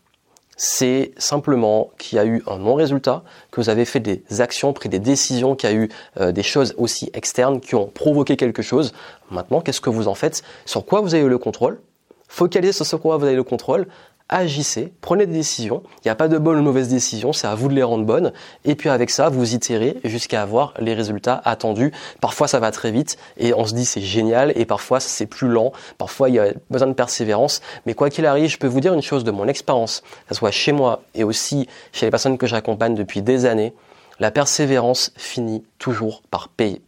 c'est 0.58 1.12
simplement 1.18 1.92
qu'il 1.98 2.18
y 2.18 2.20
a 2.20 2.26
eu 2.26 2.44
un 2.48 2.58
non-résultat, 2.58 3.24
que 3.52 3.60
vous 3.62 3.70
avez 3.70 3.86
fait 3.86 4.00
des 4.00 4.24
actions, 4.40 4.74
pris 4.74 4.90
des 4.90 5.00
décisions, 5.00 5.56
qu'il 5.56 5.70
y 5.70 5.74
a 5.74 5.76
eu 5.76 5.90
euh, 6.20 6.32
des 6.32 6.44
choses 6.44 6.74
aussi 6.78 7.10
externes 7.14 7.60
qui 7.60 7.76
ont 7.76 7.88
provoqué 7.88 8.38
quelque 8.38 8.62
chose. 8.62 8.94
Maintenant, 9.32 9.62
qu'est-ce 9.62 9.82
que 9.82 9.90
vous 9.90 10.08
en 10.08 10.16
faites? 10.16 10.44
Sur 10.66 10.86
quoi 10.86 11.02
vous 11.02 11.14
avez 11.14 11.28
le 11.28 11.38
contrôle? 11.38 11.80
Focalisez 12.28 12.74
sur 12.74 12.86
ce 12.86 12.96
quoi 12.96 13.18
vous 13.18 13.26
avez 13.26 13.36
le 13.36 13.44
contrôle 13.44 13.88
agissez, 14.30 14.92
prenez 15.02 15.26
des 15.26 15.34
décisions. 15.34 15.84
Il 15.98 16.08
n'y 16.08 16.12
a 16.12 16.16
pas 16.16 16.28
de 16.28 16.38
bonnes 16.38 16.56
ou 16.56 16.60
de 16.60 16.64
mauvaises 16.64 16.88
décisions, 16.88 17.34
c'est 17.34 17.48
à 17.48 17.56
vous 17.56 17.68
de 17.68 17.74
les 17.74 17.84
rendre 17.84 18.06
bonnes. 18.06 18.34
Et 18.64 18.76
puis 18.76 18.90
avec 18.90 19.10
ça, 19.10 19.30
vous 19.30 19.54
itérez 19.54 19.98
jusqu'à 20.04 20.42
avoir 20.42 20.74
les 20.80 20.94
résultats 20.94 21.42
attendus. 21.46 21.92
Parfois, 22.22 22.48
ça 22.48 22.60
va 22.60 22.72
très 22.72 22.92
vite 22.92 23.18
et 23.38 23.54
on 23.54 23.66
se 23.66 23.74
dit 23.74 23.86
c'est 23.86 24.02
génial. 24.02 24.52
Et 24.56 24.66
parfois, 24.66 25.00
c'est 25.00 25.28
plus 25.28 25.48
lent. 25.48 25.72
Parfois, 25.98 26.30
il 26.30 26.36
y 26.36 26.40
a 26.40 26.54
besoin 26.70 26.88
de 26.88 26.94
persévérance. 26.94 27.62
Mais 27.86 27.94
quoi 27.94 28.10
qu'il 28.10 28.26
arrive, 28.26 28.50
je 28.50 28.58
peux 28.58 28.68
vous 28.68 28.82
dire 28.82 28.94
une 28.94 29.02
chose 29.02 29.24
de 29.24 29.32
mon 29.32 29.48
expérience, 29.48 30.02
que 30.02 30.34
ce 30.34 30.36
soit 30.36 30.52
chez 30.52 30.72
moi 30.72 31.04
et 31.14 31.24
aussi 31.24 31.68
chez 31.92 32.06
les 32.06 32.12
personnes 32.12 32.38
que 32.38 32.48
j'accompagne 32.48 32.96
depuis 32.96 33.22
des 33.22 33.46
années. 33.46 33.74
La 34.20 34.32
persévérance 34.32 35.12
finit 35.18 35.64
toujours 35.78 36.24
par 36.32 36.50
payer. 36.50 36.82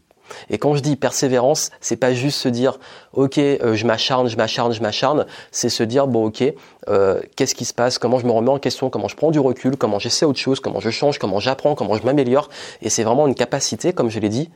Et 0.49 0.57
quand 0.57 0.75
je 0.75 0.81
dis 0.81 0.95
persévérance, 0.95 1.71
c'est 1.81 1.97
pas 1.97 2.13
juste 2.13 2.39
se 2.39 2.49
dire 2.49 2.79
ok, 3.13 3.37
euh, 3.37 3.75
je 3.75 3.85
m'acharne, 3.85 4.27
je 4.27 4.37
m'acharne, 4.37 4.73
je 4.73 4.81
m'acharne. 4.81 5.25
C'est 5.51 5.69
se 5.69 5.83
dire 5.83 6.07
bon 6.07 6.25
ok, 6.25 6.43
euh, 6.89 7.21
qu'est-ce 7.35 7.55
qui 7.55 7.65
se 7.65 7.73
passe, 7.73 7.97
comment 7.97 8.19
je 8.19 8.25
me 8.25 8.31
remets 8.31 8.51
en 8.51 8.59
question, 8.59 8.89
comment 8.89 9.07
je 9.07 9.15
prends 9.15 9.31
du 9.31 9.39
recul, 9.39 9.77
comment 9.77 9.99
j'essaie 9.99 10.25
autre 10.25 10.39
chose, 10.39 10.59
comment 10.59 10.79
je 10.79 10.89
change, 10.89 11.19
comment 11.19 11.39
j'apprends, 11.39 11.75
comment 11.75 11.95
je 11.95 12.03
m'améliore? 12.03 12.49
Et 12.81 12.89
c'est 12.89 13.03
vraiment 13.03 13.27
une 13.27 13.35
capacité, 13.35 13.93
comme 13.93 14.09
je 14.09 14.19
l'ai 14.19 14.29
dit, 14.29 14.49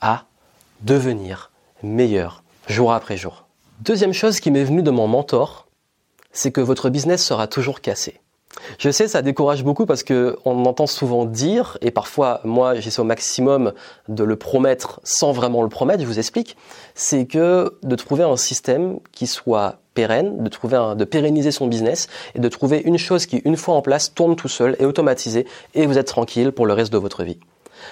à 0.00 0.24
devenir 0.82 1.50
meilleur 1.82 2.42
jour 2.68 2.92
après 2.92 3.16
jour. 3.16 3.46
Deuxième 3.80 4.12
chose 4.12 4.40
qui 4.40 4.50
m'est 4.50 4.64
venue 4.64 4.82
de 4.82 4.90
mon 4.90 5.06
mentor, 5.06 5.66
c'est 6.32 6.52
que 6.52 6.60
votre 6.60 6.90
business 6.90 7.24
sera 7.24 7.46
toujours 7.46 7.80
cassé. 7.80 8.20
Je 8.78 8.90
sais, 8.90 9.08
ça 9.08 9.22
décourage 9.22 9.62
beaucoup 9.62 9.86
parce 9.86 10.02
que 10.02 10.36
on 10.44 10.64
entend 10.64 10.86
souvent 10.86 11.24
dire, 11.24 11.78
et 11.80 11.90
parfois 11.90 12.40
moi 12.44 12.74
j'essaie 12.76 13.00
au 13.00 13.04
maximum 13.04 13.72
de 14.08 14.24
le 14.24 14.36
promettre 14.36 15.00
sans 15.04 15.32
vraiment 15.32 15.62
le 15.62 15.68
promettre, 15.68 16.02
je 16.02 16.06
vous 16.06 16.18
explique, 16.18 16.56
c'est 16.94 17.26
que 17.26 17.78
de 17.82 17.96
trouver 17.96 18.24
un 18.24 18.36
système 18.36 18.98
qui 19.12 19.26
soit 19.26 19.80
pérenne, 19.94 20.42
de 20.42 20.48
trouver 20.48 20.94
de 20.96 21.04
pérenniser 21.04 21.50
son 21.50 21.66
business 21.66 22.08
et 22.34 22.40
de 22.40 22.48
trouver 22.48 22.80
une 22.84 22.98
chose 22.98 23.26
qui 23.26 23.38
une 23.44 23.56
fois 23.56 23.74
en 23.74 23.82
place 23.82 24.14
tourne 24.14 24.36
tout 24.36 24.48
seul 24.48 24.76
et 24.78 24.84
automatisé 24.84 25.46
et 25.74 25.86
vous 25.86 25.98
êtes 25.98 26.08
tranquille 26.08 26.52
pour 26.52 26.66
le 26.66 26.72
reste 26.72 26.92
de 26.92 26.98
votre 26.98 27.24
vie. 27.24 27.38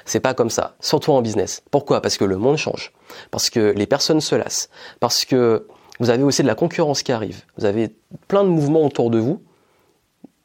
C'est 0.05 0.21
pas 0.21 0.35
comme 0.35 0.51
ça, 0.51 0.75
surtout 0.81 1.13
en 1.13 1.23
business. 1.23 1.63
Pourquoi? 1.71 2.01
Parce 2.01 2.17
que 2.17 2.25
le 2.25 2.37
monde 2.37 2.57
change, 2.57 2.93
parce 3.31 3.51
que 3.51 3.73
les 3.77 3.87
personnes 3.87 4.21
se 4.21 4.35
lassent, 4.35 4.69
parce 5.01 5.25
que 5.25 5.67
vous 6.01 6.11
avez 6.11 6.23
aussi 6.25 6.43
de 6.43 6.47
la 6.47 6.55
concurrence 6.55 7.03
qui 7.03 7.13
arrive. 7.13 7.43
Vous 7.57 7.65
avez 7.65 7.95
plein 8.29 8.45
de 8.45 8.49
mouvements 8.49 8.85
autour 8.85 9.11
de 9.11 9.19
vous 9.19 9.41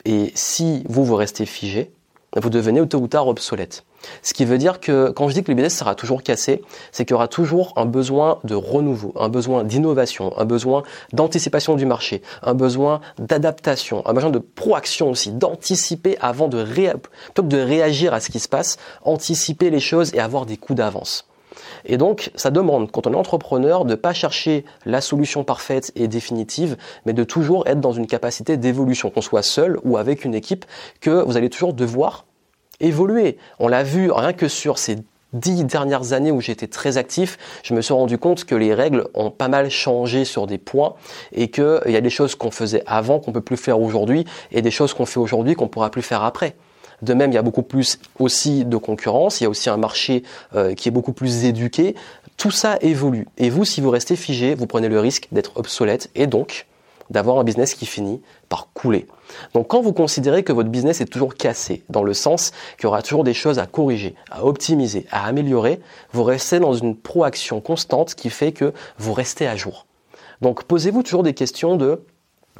et 0.05 0.31
si 0.36 0.84
vous, 0.88 1.03
vous 1.03 1.15
restez 1.15 1.46
figé, 1.46 1.91
vous 2.36 2.50
devenez 2.50 2.86
tôt 2.88 3.00
ou 3.00 3.08
tard 3.08 3.27
obsolète. 3.27 3.84
Ce 4.24 4.34
qui 4.34 4.46
veut 4.46 4.58
dire 4.58 4.79
que 4.79 5.10
quand 5.10 5.27
je 5.27 5.34
dis 5.34 5.43
que 5.43 5.51
le 5.51 5.55
business 5.55 5.77
sera 5.77 5.96
toujours 5.96 6.24
cassé, 6.24 6.63
c'est 6.91 7.05
qu'il 7.05 7.13
y 7.13 7.15
aura 7.15 7.27
toujours 7.27 7.74
un 7.75 7.86
besoin 7.86 8.39
de 8.43 8.55
renouveau, 8.55 9.13
un 9.15 9.29
besoin 9.29 9.63
d'innovation, 9.63 10.34
un 10.38 10.46
besoin 10.46 10.84
d'anticipation 11.13 11.75
du 11.75 11.86
marché, 11.86 12.22
un 12.41 12.53
besoin 12.53 13.01
d'adaptation, 13.20 14.01
un 14.08 14.13
besoin 14.13 14.31
de 14.31 14.39
proaction 14.39 15.10
aussi, 15.10 15.31
d'anticiper 15.31 16.17
avant 16.20 16.48
de 16.48 16.62
de 16.62 17.58
réagir 17.58 18.13
à 18.13 18.20
ce 18.20 18.29
qui 18.29 18.39
se 18.39 18.48
passe, 18.48 18.77
anticiper 19.03 19.70
les 19.70 19.79
choses 19.79 20.13
et 20.13 20.20
avoir 20.20 20.46
des 20.46 20.58
coups 20.58 20.77
d'avance. 20.77 21.30
Et 21.86 21.98
donc, 21.98 22.31
ça 22.36 22.51
demande, 22.51 22.91
quand 22.91 23.08
on 23.08 23.13
est 23.13 23.17
entrepreneur, 23.17 23.86
de 23.86 23.91
ne 23.91 23.96
pas 23.96 24.13
chercher 24.13 24.65
la 24.86 25.01
solution 25.01 25.43
parfaite 25.43 25.91
et 25.96 26.08
définitive, 26.08 26.77
mais 27.05 27.13
de 27.13 27.24
toujours 27.24 27.67
être 27.67 27.79
dans 27.79 27.91
une 27.91 28.08
capacité 28.08 28.58
d'évolution, 28.58 29.10
qu'on 29.10 29.22
soit 29.22 29.43
seul 29.43 29.79
ou 29.84 29.98
avec 29.98 30.25
une 30.25 30.36
équipe, 30.36 30.65
que 31.00 31.24
vous 31.24 31.38
allez 31.38 31.50
toujours 31.50 31.74
devoir 31.74 32.25
évoluer. 32.79 33.38
On 33.60 33.67
l'a 33.67 33.84
vu 33.84 34.12
rien 34.12 34.34
que 34.34 34.48
sur 34.48 34.77
ces 34.77 34.98
dix 35.34 35.63
dernières 35.63 36.13
années 36.13 36.31
où 36.31 36.41
j'étais 36.41 36.67
très 36.67 36.98
actif, 36.98 37.38
je 37.63 37.74
me 37.74 37.81
suis 37.81 37.93
rendu 37.93 38.17
compte 38.17 38.43
que 38.43 38.55
les 38.55 38.74
règles 38.74 39.08
ont 39.13 39.31
pas 39.31 39.48
mal 39.48 39.70
changé 39.70 40.25
sur 40.25 40.48
des 40.48 40.58
points 40.58 40.96
et 41.31 41.50
qu'il 41.50 41.81
y 41.88 41.96
a 41.96 42.01
des 42.01 42.10
choses 42.10 42.36
qu'on 42.36 42.51
faisait 42.51 42.84
avant 42.86 43.20
qu'on 43.20 43.31
peut 43.31 43.41
plus 43.41 43.58
faire 43.58 43.79
aujourd'hui 43.79 44.25
et 44.51 44.62
des 44.62 44.72
choses 44.72 44.93
qu'on 44.93 45.05
fait 45.05 45.20
aujourd'hui 45.20 45.55
qu'on 45.55 45.67
pourra 45.67 45.89
plus 45.89 46.01
faire 46.01 46.24
après. 46.24 46.55
De 47.01 47.13
même, 47.13 47.31
il 47.31 47.36
y 47.36 47.38
a 47.38 47.41
beaucoup 47.41 47.63
plus 47.63 48.00
aussi 48.20 48.65
de 48.65 48.77
concurrence, 48.77 49.41
il 49.41 49.46
y 49.46 49.48
a 49.48 49.50
aussi 49.50 49.70
un 49.70 49.77
marché 49.77 50.24
euh, 50.55 50.74
qui 50.74 50.88
est 50.88 50.91
beaucoup 50.91 51.13
plus 51.13 51.46
éduqué. 51.46 51.96
Tout 52.38 52.51
ça 52.51 52.77
évolue. 52.81 53.27
Et 53.38 53.50
vous, 53.50 53.65
si 53.65 53.81
vous 53.81 53.89
restez 53.89 54.15
figé, 54.15 54.55
vous 54.55 54.67
prenez 54.67 54.88
le 54.88 55.00
risque 55.00 55.27
d'être 55.31 55.58
obsolète 55.58 56.10
et 56.15 56.27
donc 56.27 56.67
d'avoir 57.12 57.38
un 57.38 57.43
business 57.43 57.75
qui 57.75 57.86
finit 57.86 58.22
par 58.50 58.70
couler. 58.74 59.05
Donc 59.53 59.67
quand 59.67 59.81
vous 59.81 59.93
considérez 59.93 60.43
que 60.43 60.53
votre 60.53 60.70
business 60.70 61.01
est 61.01 61.05
toujours 61.05 61.36
cassé, 61.36 61.84
dans 61.89 62.03
le 62.03 62.13
sens 62.13 62.51
qu'il 62.77 62.86
y 62.86 62.88
aura 62.88 63.01
toujours 63.01 63.24
des 63.24 63.34
choses 63.34 63.60
à 63.60 63.67
corriger, 63.67 64.15
à 64.31 64.46
optimiser, 64.46 65.05
à 65.12 65.25
améliorer, 65.25 65.81
vous 66.13 66.24
restez 66.24 66.60
dans 66.60 66.74
une 66.74 66.96
proaction 66.96 67.60
constante 67.62 68.15
qui 68.15 68.29
fait 68.29 68.53
que 68.53 68.74
vous 68.98 69.13
restez 69.13 69.46
à 69.46 69.55
jour. 69.55 69.86
Donc 70.41 70.63
posez-vous 70.63 71.03
toujours 71.03 71.24
des 71.24 71.34
questions 71.34 71.75
de 71.75 72.01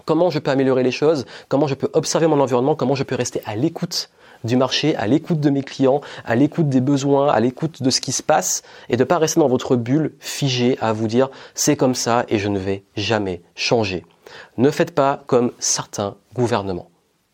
comment 0.06 0.30
je 0.30 0.40
peux 0.40 0.52
améliorer 0.52 0.84
les 0.84 0.92
choses, 0.92 1.26
comment 1.48 1.68
je 1.68 1.76
peux 1.76 1.90
observer 1.94 2.28
mon 2.28 2.40
environnement, 2.40 2.76
comment 2.76 2.96
je 2.96 3.04
peux 3.04 3.16
rester 3.16 3.42
à 3.46 3.56
l'écoute 3.56 4.10
du 4.44 4.58
marché, 4.58 4.96
à 4.96 5.08
l'écoute 5.08 5.40
de 5.40 5.50
mes 5.50 5.64
clients, 5.64 6.02
à 6.26 6.36
l'écoute 6.36 6.70
des 6.70 6.82
besoins, 6.82 7.30
à 7.30 7.40
l'écoute 7.40 7.84
de 7.84 7.90
ce 7.90 8.02
qui 8.02 8.12
se 8.12 8.24
passe, 8.24 8.64
et 8.90 8.98
de 8.98 9.04
ne 9.04 9.06
pas 9.06 9.18
rester 9.18 9.40
dans 9.40 9.48
votre 9.48 9.76
bulle 9.76 10.14
figée 10.20 10.78
à 10.82 10.94
vous 10.94 11.08
dire 11.08 11.30
c'est 11.54 11.76
comme 11.76 11.96
ça 11.96 12.26
et 12.30 12.40
je 12.40 12.48
ne 12.48 12.60
vais 12.60 12.84
jamais 12.96 13.42
changer. 13.56 14.06
Ne 14.58 14.72
faites 14.72 14.96
pas 14.96 15.24
comme 15.28 15.52
certains 15.60 16.16
gouvernements. 16.34 16.90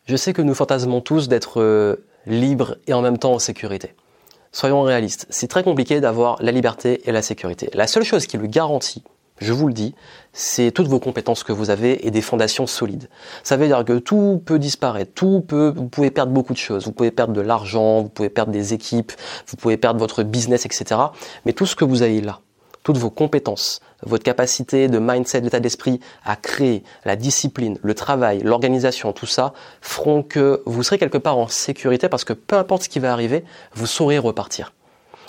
Je 0.06 0.16
sais 0.16 0.32
que 0.32 0.42
nous 0.42 0.54
fantasmons 0.54 1.00
tous 1.00 1.28
d'être 1.28 1.60
euh, 1.60 2.04
libres 2.26 2.76
et 2.86 2.94
en 2.94 3.02
même 3.02 3.18
temps 3.18 3.34
en 3.34 3.38
sécurité. 3.38 3.94
Soyons 4.52 4.82
réalistes, 4.82 5.26
c'est 5.28 5.48
très 5.48 5.62
compliqué 5.62 6.00
d'avoir 6.00 6.42
la 6.42 6.52
liberté 6.52 7.02
et 7.04 7.12
la 7.12 7.22
sécurité. 7.22 7.70
La 7.74 7.86
seule 7.86 8.04
chose 8.04 8.26
qui 8.26 8.38
le 8.38 8.46
garantit, 8.46 9.04
je 9.40 9.52
vous 9.52 9.68
le 9.68 9.72
dis, 9.72 9.94
c'est 10.32 10.70
toutes 10.70 10.88
vos 10.88 11.00
compétences 11.00 11.42
que 11.44 11.52
vous 11.52 11.70
avez 11.70 12.06
et 12.06 12.10
des 12.10 12.20
fondations 12.20 12.66
solides. 12.66 13.08
Ça 13.42 13.56
veut 13.56 13.66
dire 13.66 13.84
que 13.84 13.98
tout 13.98 14.42
peut 14.44 14.58
disparaître, 14.58 15.12
tout 15.14 15.40
peut, 15.46 15.72
vous 15.74 15.88
pouvez 15.88 16.10
perdre 16.10 16.32
beaucoup 16.32 16.52
de 16.52 16.58
choses. 16.58 16.84
Vous 16.84 16.92
pouvez 16.92 17.10
perdre 17.10 17.32
de 17.32 17.40
l'argent, 17.40 18.02
vous 18.02 18.08
pouvez 18.08 18.30
perdre 18.30 18.52
des 18.52 18.74
équipes, 18.74 19.12
vous 19.46 19.56
pouvez 19.56 19.76
perdre 19.76 20.00
votre 20.00 20.22
business, 20.22 20.64
etc. 20.66 21.00
Mais 21.44 21.52
tout 21.52 21.66
ce 21.66 21.76
que 21.76 21.84
vous 21.84 22.02
avez 22.02 22.20
là, 22.20 22.40
toutes 22.82 22.98
vos 22.98 23.10
compétences, 23.10 23.80
votre 24.02 24.24
capacité 24.24 24.88
de 24.88 24.98
mindset, 24.98 25.40
d'état 25.40 25.60
d'esprit 25.60 26.00
à 26.24 26.36
créer, 26.36 26.84
la 27.04 27.16
discipline, 27.16 27.78
le 27.82 27.94
travail, 27.94 28.40
l'organisation, 28.42 29.12
tout 29.12 29.26
ça 29.26 29.52
feront 29.80 30.22
que 30.22 30.62
vous 30.66 30.82
serez 30.82 30.98
quelque 30.98 31.18
part 31.18 31.38
en 31.38 31.48
sécurité 31.48 32.08
parce 32.08 32.24
que 32.24 32.32
peu 32.32 32.56
importe 32.56 32.84
ce 32.84 32.88
qui 32.88 32.98
va 32.98 33.12
arriver, 33.12 33.44
vous 33.74 33.86
saurez 33.86 34.18
repartir. 34.18 34.72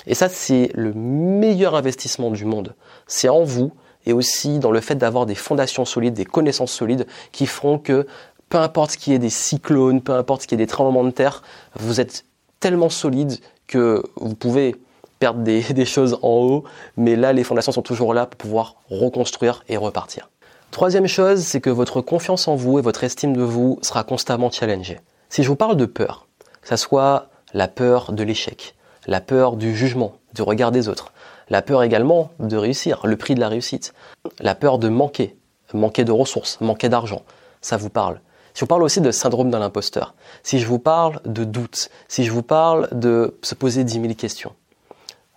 Et 0.08 0.16
ça, 0.16 0.30
c'est 0.30 0.72
le 0.74 0.94
meilleur 0.94 1.76
investissement 1.76 2.32
du 2.32 2.46
monde. 2.46 2.76
C'est 3.08 3.30
en 3.30 3.44
vous 3.44 3.74
et 4.06 4.14
aussi 4.14 4.60
dans 4.60 4.72
le 4.72 4.82
fait 4.82 4.96
d'avoir 4.96 5.26
des 5.26 5.36
fondations 5.36 5.86
solides, 5.86 6.14
des 6.14 6.26
connaissances 6.26 6.72
solides 6.72 7.06
qui 7.32 7.46
feront 7.46 7.78
que 7.78 8.08
peu 8.50 8.58
importe 8.58 8.92
ce 8.92 8.98
qui 8.98 9.14
est 9.14 9.20
des 9.20 9.30
cyclones, 9.30 10.02
peu 10.02 10.14
importe 10.14 10.44
ce 10.44 10.48
qui 10.48 10.56
est 10.56 10.58
des 10.58 10.68
tremblements 10.68 11.04
de 11.04 11.12
terre, 11.12 11.44
vous 11.76 12.02
êtes 12.02 12.26
tellement 12.60 12.90
solide 12.90 13.38
que 13.68 14.04
vous 14.16 14.36
pouvez 14.36 14.76
perdre 15.20 15.42
des, 15.42 15.62
choses 15.86 16.18
en 16.22 16.30
haut, 16.30 16.64
mais 16.98 17.16
là 17.16 17.34
les 17.34 17.44
fondations 17.44 17.72
sont 17.72 17.82
toujours 17.82 18.14
là 18.14 18.26
pour 18.26 18.38
pouvoir 18.38 18.76
reconstruire 18.90 19.64
et 19.70 19.78
repartir. 19.78 20.30
Troisième 20.72 21.08
chose, 21.08 21.42
c'est 21.42 21.62
que 21.62 21.70
votre 21.70 22.02
confiance 22.02 22.48
en 22.48 22.56
vous 22.56 22.80
et 22.80 22.82
votre 22.82 23.04
estime 23.04 23.36
de 23.36 23.42
vous 23.42 23.80
sera 23.82 24.04
constamment 24.04 24.52
challengée. 24.52 25.00
Si 25.30 25.44
je 25.44 25.48
vous 25.48 25.56
parle 25.56 25.78
de 25.78 25.86
peur, 25.86 26.28
que 26.62 26.70
ce 26.70 26.76
soit 26.76 27.28
la 27.54 27.68
peur 27.68 28.12
de 28.12 28.24
l'échec, 28.24 28.76
la 29.08 29.20
peur 29.22 29.56
du 29.56 29.76
jugement, 29.76 30.14
du 30.34 30.44
regard 30.44 30.72
des 30.72 30.88
autres, 30.88 31.12
la 31.50 31.62
peur 31.62 31.84
également 31.84 32.32
de 32.40 32.58
réussir, 32.58 33.02
le 33.06 33.18
prix 33.18 33.36
de 33.36 33.40
la 33.40 33.50
réussite, 33.50 33.94
la 34.40 34.56
peur 34.56 34.78
de 34.80 34.90
manquer, 34.90 35.36
manquer 35.74 36.04
de 36.04 36.12
ressources, 36.12 36.60
manquer 36.62 36.90
d'argent, 36.90 37.24
ça 37.62 37.78
vous 37.78 37.90
parle. 37.90 38.22
Si 38.54 38.60
je 38.60 38.66
vous 38.66 38.68
parle 38.68 38.84
aussi 38.84 39.02
de 39.02 39.12
syndrome 39.12 39.52
de 39.52 39.58
l'imposteur, 39.58 40.16
si 40.44 40.60
je 40.60 40.68
vous 40.68 40.80
parle 40.80 41.22
de 41.26 41.44
doute, 41.44 41.90
si 42.08 42.24
je 42.24 42.32
vous 42.32 42.44
parle 42.44 42.90
de 42.92 43.38
se 43.42 43.56
poser 43.56 43.84
10 43.84 44.02
000 44.02 44.14
questions, 44.16 44.54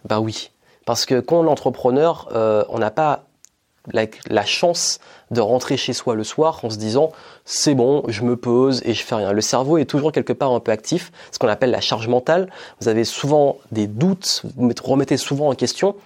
ben 0.05 0.19
oui, 0.19 0.51
parce 0.87 1.07
que 1.07 1.21
quand 1.21 1.41
on 1.41 1.47
est 1.47 1.51
entrepreneur, 1.51 2.29
euh, 2.35 2.65
on 2.69 2.79
n'a 2.79 2.91
pas 2.91 3.25
la, 3.91 4.45
chance 4.45 5.01
de 5.31 5.41
rentrer 5.41 5.77
chez 5.77 5.93
soi 5.93 6.15
le 6.15 6.25
soir 6.25 6.61
en 6.65 6.71
se 6.71 6.77
disant 6.77 7.11
c'est 7.45 7.75
bon, 7.75 8.05
je 8.09 8.23
me 8.23 8.37
pose 8.37 8.83
et 8.85 8.95
je 8.95 9.03
fais 9.03 9.15
rien. 9.15 9.33
Le 9.33 9.41
cerveau 9.41 9.79
est 9.79 9.85
toujours 9.85 10.13
quelque 10.13 10.33
part 10.33 10.53
un 10.53 10.61
peu 10.61 10.73
actif, 10.73 11.11
ce 11.33 11.39
qu'on 11.39 11.49
appelle 11.49 11.71
la 11.71 11.81
charge 11.81 12.09
mentale. 12.09 12.49
Vous 12.81 12.89
avez 12.89 13.05
souvent 13.05 13.59
des 13.73 13.87
doutes, 13.87 14.43
vous 14.57 14.71
remettez 14.85 15.17
souvent 15.17 15.49
en 15.49 15.55
question, 15.55 15.97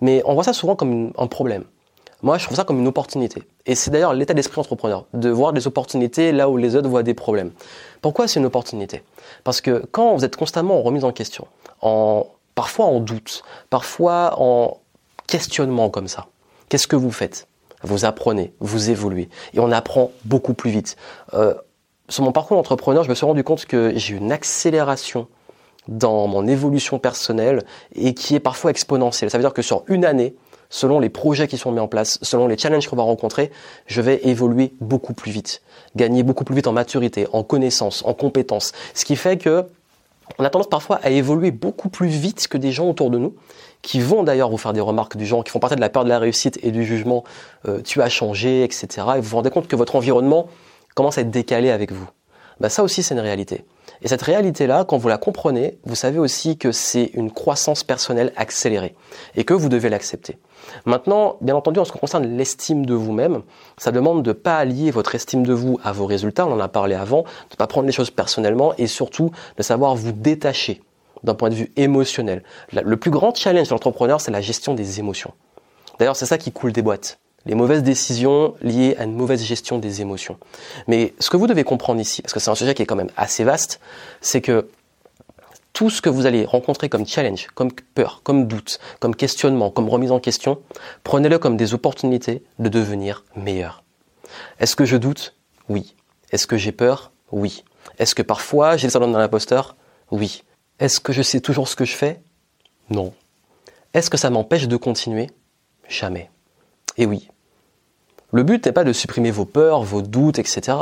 mais 0.00 0.22
on 0.24 0.34
voit 0.34 0.44
ça 0.44 0.52
souvent 0.52 0.76
comme 0.76 1.12
un 1.16 1.26
problème. 1.26 1.64
Moi, 2.22 2.36
je 2.36 2.44
trouve 2.44 2.56
ça 2.56 2.64
comme 2.64 2.78
une 2.78 2.88
opportunité. 2.88 3.42
Et 3.64 3.74
c'est 3.74 3.90
d'ailleurs 3.90 4.12
l'état 4.12 4.34
d'esprit 4.34 4.60
entrepreneur, 4.60 5.06
de 5.14 5.30
voir 5.30 5.54
des 5.54 5.66
opportunités 5.66 6.32
là 6.32 6.50
où 6.50 6.58
les 6.58 6.76
autres 6.76 6.88
voient 6.88 7.02
des 7.02 7.14
problèmes. 7.14 7.50
Pourquoi 8.02 8.28
c'est 8.28 8.40
une 8.40 8.46
opportunité? 8.46 9.02
Parce 9.42 9.62
que 9.62 9.86
quand 9.90 10.14
vous 10.14 10.24
êtes 10.24 10.36
constamment 10.36 10.78
en 10.78 10.82
remise 10.82 11.04
en 11.04 11.12
question, 11.12 11.46
en, 11.80 12.26
parfois 12.54 12.86
en 12.86 13.00
doute, 13.00 13.42
parfois 13.70 14.34
en 14.38 14.78
questionnement 15.26 15.88
comme 15.88 16.08
ça, 16.08 16.26
Qu'est-ce 16.70 16.86
que 16.86 16.96
vous 16.96 17.10
faites? 17.10 17.48
Vous 17.82 18.04
apprenez, 18.04 18.54
vous 18.60 18.90
évoluez. 18.90 19.28
Et 19.54 19.58
on 19.58 19.72
apprend 19.72 20.12
beaucoup 20.24 20.54
plus 20.54 20.70
vite. 20.70 20.96
Euh, 21.34 21.52
sur 22.08 22.22
mon 22.22 22.30
parcours 22.30 22.56
d'entrepreneur, 22.56 23.02
je 23.02 23.08
me 23.08 23.14
suis 23.14 23.26
rendu 23.26 23.42
compte 23.42 23.66
que 23.66 23.92
j'ai 23.96 24.14
une 24.14 24.30
accélération 24.30 25.26
dans 25.88 26.28
mon 26.28 26.46
évolution 26.46 27.00
personnelle 27.00 27.64
et 27.96 28.14
qui 28.14 28.36
est 28.36 28.40
parfois 28.40 28.70
exponentielle. 28.70 29.30
Ça 29.30 29.38
veut 29.38 29.42
dire 29.42 29.52
que 29.52 29.62
sur 29.62 29.82
une 29.88 30.04
année, 30.04 30.36
selon 30.68 31.00
les 31.00 31.08
projets 31.08 31.48
qui 31.48 31.58
sont 31.58 31.72
mis 31.72 31.80
en 31.80 31.88
place, 31.88 32.20
selon 32.22 32.46
les 32.46 32.56
challenges 32.56 32.86
qu'on 32.86 32.96
va 32.96 33.02
rencontrer, 33.02 33.50
je 33.86 34.00
vais 34.00 34.20
évoluer 34.22 34.72
beaucoup 34.80 35.14
plus 35.14 35.32
vite, 35.32 35.62
gagner 35.96 36.22
beaucoup 36.22 36.44
plus 36.44 36.54
vite 36.54 36.68
en 36.68 36.72
maturité, 36.72 37.26
en 37.32 37.42
connaissance, 37.42 38.04
en 38.04 38.14
compétences. 38.14 38.70
Ce 38.94 39.04
qui 39.04 39.16
fait 39.16 39.38
que 39.38 39.66
on 40.38 40.44
a 40.44 40.50
tendance 40.50 40.68
parfois 40.68 41.00
à 41.02 41.10
évoluer 41.10 41.50
beaucoup 41.50 41.88
plus 41.88 42.06
vite 42.06 42.46
que 42.46 42.56
des 42.56 42.70
gens 42.70 42.88
autour 42.88 43.10
de 43.10 43.18
nous 43.18 43.34
qui 43.82 44.00
vont 44.00 44.22
d'ailleurs 44.22 44.50
vous 44.50 44.58
faire 44.58 44.72
des 44.72 44.80
remarques 44.80 45.16
du 45.16 45.26
genre, 45.26 45.44
qui 45.44 45.50
font 45.50 45.58
partie 45.58 45.76
de 45.76 45.80
la 45.80 45.88
peur 45.88 46.04
de 46.04 46.08
la 46.08 46.18
réussite 46.18 46.58
et 46.62 46.70
du 46.70 46.84
jugement, 46.84 47.24
euh, 47.68 47.80
tu 47.82 48.02
as 48.02 48.08
changé, 48.08 48.64
etc. 48.64 48.88
Et 49.16 49.20
vous 49.20 49.28
vous 49.28 49.36
rendez 49.36 49.50
compte 49.50 49.68
que 49.68 49.76
votre 49.76 49.96
environnement 49.96 50.48
commence 50.94 51.18
à 51.18 51.22
être 51.22 51.30
décalé 51.30 51.70
avec 51.70 51.92
vous. 51.92 52.08
Bah, 52.60 52.68
ça 52.68 52.82
aussi, 52.82 53.02
c'est 53.02 53.14
une 53.14 53.20
réalité. 53.20 53.64
Et 54.02 54.08
cette 54.08 54.22
réalité-là, 54.22 54.84
quand 54.84 54.98
vous 54.98 55.08
la 55.08 55.18
comprenez, 55.18 55.78
vous 55.84 55.94
savez 55.94 56.18
aussi 56.18 56.58
que 56.58 56.72
c'est 56.72 57.10
une 57.14 57.30
croissance 57.30 57.84
personnelle 57.84 58.32
accélérée 58.36 58.94
et 59.34 59.44
que 59.44 59.54
vous 59.54 59.68
devez 59.68 59.88
l'accepter. 59.88 60.38
Maintenant, 60.84 61.36
bien 61.40 61.56
entendu, 61.56 61.80
en 61.80 61.84
ce 61.84 61.92
qui 61.92 61.98
concerne 61.98 62.36
l'estime 62.36 62.84
de 62.84 62.94
vous-même, 62.94 63.42
ça 63.78 63.92
demande 63.92 64.22
de 64.22 64.30
ne 64.30 64.34
pas 64.34 64.58
allier 64.58 64.90
votre 64.90 65.14
estime 65.14 65.44
de 65.44 65.54
vous 65.54 65.78
à 65.82 65.92
vos 65.92 66.06
résultats, 66.06 66.46
on 66.46 66.52
en 66.52 66.60
a 66.60 66.68
parlé 66.68 66.94
avant, 66.94 67.22
de 67.22 67.28
ne 67.52 67.56
pas 67.56 67.66
prendre 67.66 67.86
les 67.86 67.92
choses 67.92 68.10
personnellement 68.10 68.74
et 68.76 68.86
surtout 68.86 69.30
de 69.56 69.62
savoir 69.62 69.94
vous 69.94 70.12
détacher 70.12 70.82
d'un 71.24 71.34
point 71.34 71.50
de 71.50 71.54
vue 71.54 71.72
émotionnel. 71.76 72.42
Le 72.72 72.96
plus 72.96 73.10
grand 73.10 73.34
challenge 73.34 73.68
de 73.68 73.74
l'entrepreneur, 73.74 74.20
c'est 74.20 74.30
la 74.30 74.40
gestion 74.40 74.74
des 74.74 75.00
émotions. 75.00 75.32
D'ailleurs, 75.98 76.16
c'est 76.16 76.26
ça 76.26 76.38
qui 76.38 76.52
coule 76.52 76.72
des 76.72 76.82
boîtes. 76.82 77.18
Les 77.46 77.54
mauvaises 77.54 77.82
décisions 77.82 78.54
liées 78.60 78.96
à 78.98 79.04
une 79.04 79.14
mauvaise 79.14 79.42
gestion 79.42 79.78
des 79.78 80.02
émotions. 80.02 80.38
Mais 80.88 81.14
ce 81.18 81.30
que 81.30 81.36
vous 81.36 81.46
devez 81.46 81.64
comprendre 81.64 82.00
ici, 82.00 82.20
parce 82.20 82.34
que 82.34 82.40
c'est 82.40 82.50
un 82.50 82.54
sujet 82.54 82.74
qui 82.74 82.82
est 82.82 82.86
quand 82.86 82.96
même 82.96 83.10
assez 83.16 83.44
vaste, 83.44 83.80
c'est 84.20 84.40
que 84.42 84.68
tout 85.72 85.88
ce 85.88 86.02
que 86.02 86.10
vous 86.10 86.26
allez 86.26 86.44
rencontrer 86.44 86.88
comme 86.88 87.06
challenge, 87.06 87.46
comme 87.54 87.72
peur, 87.72 88.20
comme 88.22 88.46
doute, 88.46 88.78
comme 88.98 89.14
questionnement, 89.14 89.70
comme 89.70 89.88
remise 89.88 90.12
en 90.12 90.20
question, 90.20 90.60
prenez-le 91.04 91.38
comme 91.38 91.56
des 91.56 91.72
opportunités 91.72 92.42
de 92.58 92.68
devenir 92.68 93.24
meilleur. 93.36 93.82
Est-ce 94.58 94.76
que 94.76 94.84
je 94.84 94.96
doute? 94.96 95.34
Oui. 95.68 95.94
Est-ce 96.32 96.46
que 96.46 96.56
j'ai 96.56 96.72
peur? 96.72 97.12
Oui. 97.32 97.64
Est-ce 97.98 98.14
que 98.14 98.22
parfois 98.22 98.76
j'ai 98.76 98.86
le 98.86 98.92
syndrome 98.92 99.12
d'un 99.12 99.20
imposteur 99.20 99.76
Oui. 100.10 100.42
Est-ce 100.80 100.98
que 100.98 101.12
je 101.12 101.20
sais 101.20 101.40
toujours 101.40 101.68
ce 101.68 101.76
que 101.76 101.84
je 101.84 101.94
fais? 101.94 102.22
Non. 102.88 103.12
Est-ce 103.92 104.08
que 104.08 104.16
ça 104.16 104.30
m'empêche 104.30 104.66
de 104.66 104.76
continuer? 104.78 105.30
Jamais. 105.88 106.30
Et 106.96 107.04
oui. 107.04 107.28
Le 108.32 108.44
but 108.44 108.64
n'est 108.64 108.72
pas 108.72 108.84
de 108.84 108.94
supprimer 108.94 109.30
vos 109.30 109.44
peurs, 109.44 109.82
vos 109.82 110.00
doutes, 110.00 110.38
etc. 110.38 110.78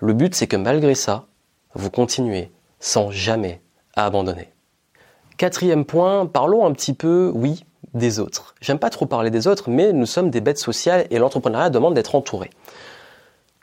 Le 0.00 0.14
but 0.14 0.34
c'est 0.34 0.46
que 0.46 0.56
malgré 0.56 0.94
ça, 0.94 1.26
vous 1.74 1.90
continuez 1.90 2.50
sans 2.80 3.10
jamais 3.10 3.60
abandonner. 3.94 4.48
Quatrième 5.36 5.84
point, 5.84 6.24
parlons 6.24 6.64
un 6.64 6.72
petit 6.72 6.94
peu, 6.94 7.30
oui, 7.34 7.66
des 7.92 8.20
autres. 8.20 8.54
J'aime 8.62 8.78
pas 8.78 8.90
trop 8.90 9.04
parler 9.04 9.30
des 9.30 9.46
autres, 9.46 9.68
mais 9.68 9.92
nous 9.92 10.06
sommes 10.06 10.30
des 10.30 10.40
bêtes 10.40 10.58
sociales 10.58 11.06
et 11.10 11.18
l'entrepreneuriat 11.18 11.68
demande 11.68 11.94
d'être 11.94 12.14
entouré. 12.14 12.48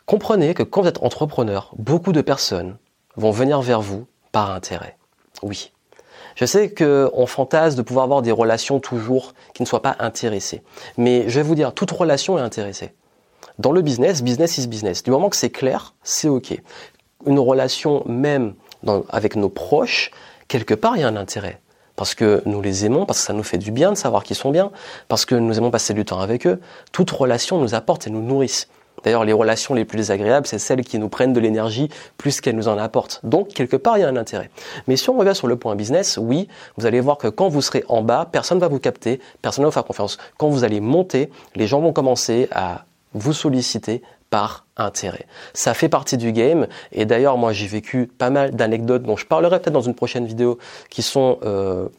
Comprenez 0.05 0.53
que 0.53 0.63
quand 0.63 0.81
vous 0.81 0.87
êtes 0.87 1.01
entrepreneur, 1.01 1.73
beaucoup 1.77 2.11
de 2.11 2.21
personnes 2.21 2.77
vont 3.15 3.31
venir 3.31 3.61
vers 3.61 3.81
vous 3.81 4.05
par 4.31 4.51
intérêt. 4.51 4.97
Oui. 5.41 5.71
Je 6.35 6.45
sais 6.45 6.73
qu'on 6.73 7.25
fantasme 7.25 7.77
de 7.77 7.81
pouvoir 7.81 8.05
avoir 8.05 8.21
des 8.21 8.31
relations 8.31 8.79
toujours 8.79 9.33
qui 9.53 9.61
ne 9.61 9.67
soient 9.67 9.81
pas 9.81 9.95
intéressées. 9.99 10.61
Mais 10.97 11.27
je 11.27 11.39
vais 11.39 11.43
vous 11.43 11.55
dire, 11.55 11.73
toute 11.73 11.91
relation 11.91 12.37
est 12.37 12.41
intéressée. 12.41 12.93
Dans 13.59 13.71
le 13.71 13.81
business, 13.81 14.23
business 14.23 14.57
is 14.57 14.67
business. 14.67 15.03
Du 15.03 15.11
moment 15.11 15.29
que 15.29 15.35
c'est 15.35 15.49
clair, 15.49 15.93
c'est 16.03 16.29
OK. 16.29 16.57
Une 17.25 17.39
relation 17.39 18.03
même 18.05 18.55
avec 19.09 19.35
nos 19.35 19.49
proches, 19.49 20.11
quelque 20.47 20.73
part, 20.73 20.95
il 20.95 21.01
y 21.01 21.03
a 21.03 21.07
un 21.07 21.17
intérêt. 21.17 21.59
Parce 21.95 22.15
que 22.15 22.41
nous 22.45 22.61
les 22.61 22.85
aimons, 22.85 23.05
parce 23.05 23.19
que 23.19 23.25
ça 23.25 23.33
nous 23.33 23.43
fait 23.43 23.57
du 23.57 23.71
bien 23.71 23.91
de 23.91 23.97
savoir 23.97 24.23
qu'ils 24.23 24.37
sont 24.37 24.49
bien, 24.49 24.71
parce 25.07 25.25
que 25.25 25.35
nous 25.35 25.57
aimons 25.57 25.69
passer 25.69 25.93
du 25.93 26.05
temps 26.05 26.19
avec 26.19 26.47
eux. 26.47 26.59
Toute 26.91 27.11
relation 27.11 27.59
nous 27.59 27.75
apporte 27.75 28.07
et 28.07 28.09
nous 28.09 28.23
nourrisse. 28.23 28.69
D'ailleurs, 29.03 29.25
les 29.25 29.33
relations 29.33 29.73
les 29.73 29.85
plus 29.85 29.97
désagréables, 29.97 30.47
c'est 30.47 30.59
celles 30.59 30.83
qui 30.83 30.99
nous 30.99 31.09
prennent 31.09 31.33
de 31.33 31.39
l'énergie 31.39 31.89
plus 32.17 32.41
qu'elles 32.41 32.55
nous 32.55 32.67
en 32.67 32.77
apportent. 32.77 33.19
Donc, 33.23 33.49
quelque 33.49 33.75
part, 33.75 33.97
il 33.97 34.01
y 34.01 34.03
a 34.03 34.07
un 34.07 34.17
intérêt. 34.17 34.49
Mais 34.87 34.95
si 34.95 35.09
on 35.09 35.17
revient 35.17 35.35
sur 35.35 35.47
le 35.47 35.55
point 35.55 35.75
business, 35.75 36.17
oui, 36.21 36.47
vous 36.77 36.85
allez 36.85 36.99
voir 36.99 37.17
que 37.17 37.27
quand 37.27 37.49
vous 37.49 37.61
serez 37.61 37.83
en 37.87 38.01
bas, 38.01 38.27
personne 38.31 38.57
ne 38.57 38.61
va 38.61 38.67
vous 38.67 38.79
capter, 38.79 39.19
personne 39.41 39.63
ne 39.63 39.65
va 39.65 39.69
vous 39.69 39.73
faire 39.73 39.85
confiance. 39.85 40.17
Quand 40.37 40.49
vous 40.49 40.63
allez 40.63 40.79
monter, 40.79 41.29
les 41.55 41.67
gens 41.67 41.79
vont 41.79 41.93
commencer 41.93 42.47
à 42.51 42.85
vous 43.13 43.33
solliciter 43.33 44.01
par 44.31 44.65
intérêt. 44.77 45.27
Ça 45.53 45.73
fait 45.73 45.89
partie 45.89 46.17
du 46.17 46.31
game 46.31 46.67
et 46.91 47.05
d'ailleurs 47.05 47.37
moi 47.37 47.51
j'ai 47.51 47.67
vécu 47.67 48.07
pas 48.07 48.29
mal 48.29 48.55
d'anecdotes 48.55 49.03
dont 49.03 49.17
je 49.17 49.25
parlerai 49.25 49.59
peut-être 49.59 49.73
dans 49.73 49.81
une 49.81 49.93
prochaine 49.93 50.25
vidéo 50.25 50.57
qui 50.89 51.03
sont 51.03 51.37
euh, 51.43 51.89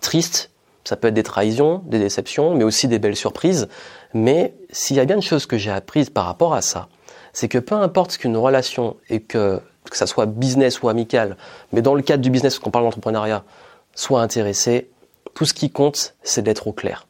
tristes. 0.00 0.49
Ça 0.84 0.96
peut 0.96 1.08
être 1.08 1.14
des 1.14 1.22
trahisons, 1.22 1.82
des 1.86 1.98
déceptions, 1.98 2.54
mais 2.54 2.64
aussi 2.64 2.88
des 2.88 2.98
belles 2.98 3.16
surprises. 3.16 3.68
Mais 4.14 4.54
s'il 4.70 4.96
y 4.96 5.00
a 5.00 5.04
bien 5.04 5.16
une 5.16 5.22
chose 5.22 5.46
que 5.46 5.58
j'ai 5.58 5.70
apprise 5.70 6.10
par 6.10 6.24
rapport 6.24 6.54
à 6.54 6.62
ça, 6.62 6.88
c'est 7.32 7.48
que 7.48 7.58
peu 7.58 7.74
importe 7.74 8.16
qu'une 8.16 8.36
relation 8.36 8.96
et 9.08 9.20
que 9.20 9.60
que 9.88 9.96
ça 9.96 10.06
soit 10.06 10.26
business 10.26 10.82
ou 10.82 10.88
amical, 10.88 11.36
mais 11.72 11.82
dans 11.82 11.94
le 11.94 12.02
cadre 12.02 12.22
du 12.22 12.30
business, 12.30 12.58
qu'on 12.58 12.70
parle 12.70 12.84
d'entrepreneuriat, 12.84 13.44
soit 13.94 14.20
intéressé, 14.22 14.90
tout 15.34 15.44
ce 15.44 15.54
qui 15.54 15.70
compte, 15.70 16.14
c'est 16.22 16.42
d'être 16.42 16.66
au 16.66 16.72
clair. 16.72 17.06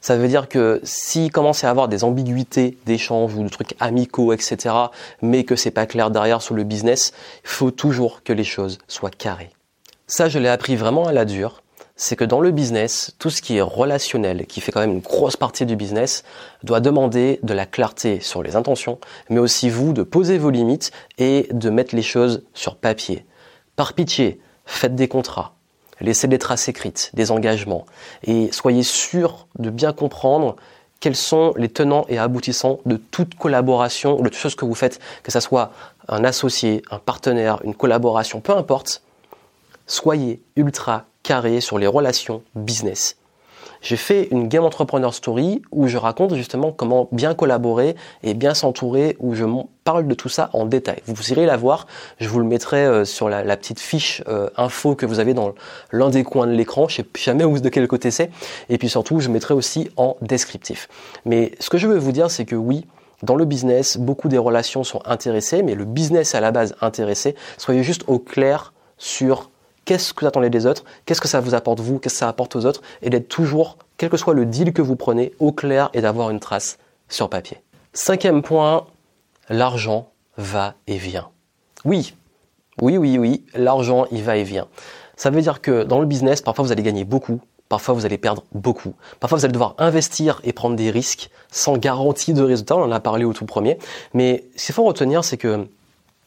Ça 0.00 0.16
veut 0.16 0.28
dire 0.28 0.48
que 0.48 0.80
s'il 0.82 1.30
commence 1.30 1.64
à 1.64 1.70
avoir 1.70 1.88
des 1.88 2.04
ambiguïtés 2.04 2.76
d'échanges 2.86 3.34
ou 3.34 3.42
de 3.44 3.48
trucs 3.48 3.74
amicaux, 3.80 4.32
etc., 4.32 4.74
mais 5.20 5.44
que 5.44 5.56
c'est 5.56 5.70
pas 5.70 5.86
clair 5.86 6.10
derrière 6.10 6.42
sur 6.42 6.54
le 6.54 6.64
business, 6.64 7.12
il 7.44 7.48
faut 7.48 7.70
toujours 7.70 8.22
que 8.22 8.32
les 8.32 8.44
choses 8.44 8.78
soient 8.88 9.10
carrées. 9.10 9.50
Ça, 10.06 10.28
je 10.28 10.38
l'ai 10.38 10.48
appris 10.48 10.76
vraiment 10.76 11.06
à 11.06 11.12
la 11.12 11.24
dure. 11.24 11.61
C'est 11.94 12.16
que 12.16 12.24
dans 12.24 12.40
le 12.40 12.50
business, 12.50 13.14
tout 13.18 13.30
ce 13.30 13.42
qui 13.42 13.58
est 13.58 13.62
relationnel, 13.62 14.46
qui 14.46 14.60
fait 14.60 14.72
quand 14.72 14.80
même 14.80 14.92
une 14.92 15.00
grosse 15.00 15.36
partie 15.36 15.66
du 15.66 15.76
business, 15.76 16.24
doit 16.62 16.80
demander 16.80 17.38
de 17.42 17.54
la 17.54 17.66
clarté 17.66 18.20
sur 18.20 18.42
les 18.42 18.56
intentions, 18.56 18.98
mais 19.28 19.38
aussi 19.38 19.68
vous 19.68 19.92
de 19.92 20.02
poser 20.02 20.38
vos 20.38 20.50
limites 20.50 20.90
et 21.18 21.48
de 21.52 21.70
mettre 21.70 21.94
les 21.94 22.02
choses 22.02 22.42
sur 22.54 22.76
papier. 22.76 23.26
Par 23.76 23.92
pitié, 23.92 24.40
faites 24.64 24.94
des 24.94 25.08
contrats, 25.08 25.54
laissez 26.00 26.28
des 26.28 26.38
traces 26.38 26.68
écrites, 26.68 27.10
des 27.14 27.30
engagements, 27.30 27.86
et 28.24 28.50
soyez 28.52 28.82
sûr 28.82 29.46
de 29.58 29.70
bien 29.70 29.92
comprendre 29.92 30.56
quels 31.00 31.16
sont 31.16 31.52
les 31.56 31.68
tenants 31.68 32.06
et 32.08 32.18
aboutissants 32.18 32.78
de 32.86 32.96
toute 32.96 33.34
collaboration, 33.34 34.16
de 34.16 34.28
toute 34.28 34.36
chose 34.36 34.54
que 34.54 34.64
vous 34.64 34.74
faites, 34.74 35.00
que 35.24 35.32
ce 35.32 35.40
soit 35.40 35.72
un 36.08 36.24
associé, 36.24 36.82
un 36.90 36.98
partenaire, 36.98 37.60
une 37.64 37.74
collaboration, 37.74 38.40
peu 38.40 38.56
importe. 38.56 39.02
Soyez 39.86 40.40
ultra 40.54 41.06
carré 41.22 41.60
sur 41.60 41.78
les 41.78 41.86
relations 41.86 42.42
business. 42.54 43.16
J'ai 43.82 43.96
fait 43.96 44.28
une 44.30 44.46
Game 44.46 44.62
Entrepreneur 44.62 45.12
Story 45.12 45.60
où 45.72 45.88
je 45.88 45.98
raconte 45.98 46.34
justement 46.36 46.70
comment 46.70 47.08
bien 47.10 47.34
collaborer 47.34 47.96
et 48.22 48.34
bien 48.34 48.54
s'entourer, 48.54 49.16
où 49.18 49.34
je 49.34 49.44
parle 49.82 50.06
de 50.06 50.14
tout 50.14 50.28
ça 50.28 50.50
en 50.52 50.66
détail. 50.66 51.02
Vous 51.06 51.32
irez 51.32 51.46
la 51.46 51.56
voir, 51.56 51.88
je 52.20 52.28
vous 52.28 52.38
le 52.38 52.44
mettrai 52.44 52.86
euh, 52.86 53.04
sur 53.04 53.28
la, 53.28 53.56
petite 53.56 53.80
fiche 53.80 54.22
euh, 54.28 54.48
info 54.56 54.94
que 54.94 55.04
vous 55.04 55.18
avez 55.18 55.34
dans 55.34 55.54
l'un 55.90 56.10
des 56.10 56.22
coins 56.22 56.46
de 56.46 56.52
l'écran, 56.52 56.86
je 56.86 56.96
sais 56.96 57.06
jamais 57.16 57.44
de 57.44 57.68
quel 57.68 57.88
côté 57.88 58.12
c'est, 58.12 58.30
et 58.68 58.78
puis 58.78 58.88
surtout 58.88 59.18
je 59.18 59.28
mettrai 59.28 59.52
aussi 59.52 59.90
en 59.96 60.16
descriptif. 60.22 60.88
Mais 61.24 61.50
ce 61.58 61.68
que 61.68 61.76
je 61.76 61.88
veux 61.88 61.98
vous 61.98 62.12
dire, 62.12 62.30
c'est 62.30 62.44
que 62.44 62.54
oui, 62.54 62.86
dans 63.24 63.34
le 63.34 63.44
business, 63.44 63.96
beaucoup 63.96 64.28
des 64.28 64.38
relations 64.38 64.84
sont 64.84 65.02
intéressées, 65.04 65.64
mais 65.64 65.74
le 65.74 65.84
business 65.84 66.36
à 66.36 66.40
la 66.40 66.52
base 66.52 66.76
intéressé, 66.80 67.34
soyez 67.58 67.82
juste 67.82 68.04
au 68.06 68.20
clair 68.20 68.72
sur 68.96 69.50
qu'est-ce 69.84 70.14
que 70.14 70.20
vous 70.20 70.26
attendez 70.26 70.50
des 70.50 70.66
autres, 70.66 70.84
qu'est-ce 71.06 71.20
que 71.20 71.28
ça 71.28 71.40
vous 71.40 71.54
apporte 71.54 71.80
vous, 71.80 71.98
qu'est-ce 71.98 72.14
que 72.14 72.18
ça 72.18 72.28
apporte 72.28 72.56
aux 72.56 72.66
autres, 72.66 72.82
et 73.02 73.10
d'être 73.10 73.28
toujours, 73.28 73.76
quel 73.96 74.10
que 74.10 74.16
soit 74.16 74.34
le 74.34 74.46
deal 74.46 74.72
que 74.72 74.82
vous 74.82 74.96
prenez, 74.96 75.32
au 75.38 75.52
clair 75.52 75.90
et 75.94 76.00
d'avoir 76.00 76.30
une 76.30 76.40
trace 76.40 76.78
sur 77.08 77.28
papier. 77.28 77.60
Cinquième 77.92 78.42
point, 78.42 78.86
l'argent 79.48 80.08
va 80.36 80.74
et 80.86 80.96
vient. 80.96 81.28
Oui, 81.84 82.14
oui, 82.80 82.96
oui, 82.96 83.18
oui, 83.18 83.44
l'argent, 83.54 84.06
il 84.10 84.22
va 84.22 84.36
et 84.36 84.44
vient. 84.44 84.66
Ça 85.16 85.30
veut 85.30 85.42
dire 85.42 85.60
que 85.60 85.82
dans 85.84 86.00
le 86.00 86.06
business, 86.06 86.40
parfois 86.40 86.64
vous 86.64 86.72
allez 86.72 86.82
gagner 86.82 87.04
beaucoup, 87.04 87.40
parfois 87.68 87.94
vous 87.94 88.06
allez 88.06 88.18
perdre 88.18 88.44
beaucoup. 88.52 88.94
Parfois 89.20 89.38
vous 89.38 89.44
allez 89.44 89.52
devoir 89.52 89.74
investir 89.78 90.40
et 90.44 90.52
prendre 90.52 90.76
des 90.76 90.90
risques 90.90 91.30
sans 91.50 91.76
garantie 91.76 92.34
de 92.34 92.42
résultat, 92.42 92.76
on 92.76 92.84
en 92.84 92.92
a 92.92 93.00
parlé 93.00 93.24
au 93.24 93.32
tout 93.32 93.46
premier. 93.46 93.78
Mais 94.14 94.44
ce 94.56 94.66
qu'il 94.66 94.74
faut 94.74 94.84
retenir, 94.84 95.24
c'est 95.24 95.36
que 95.36 95.66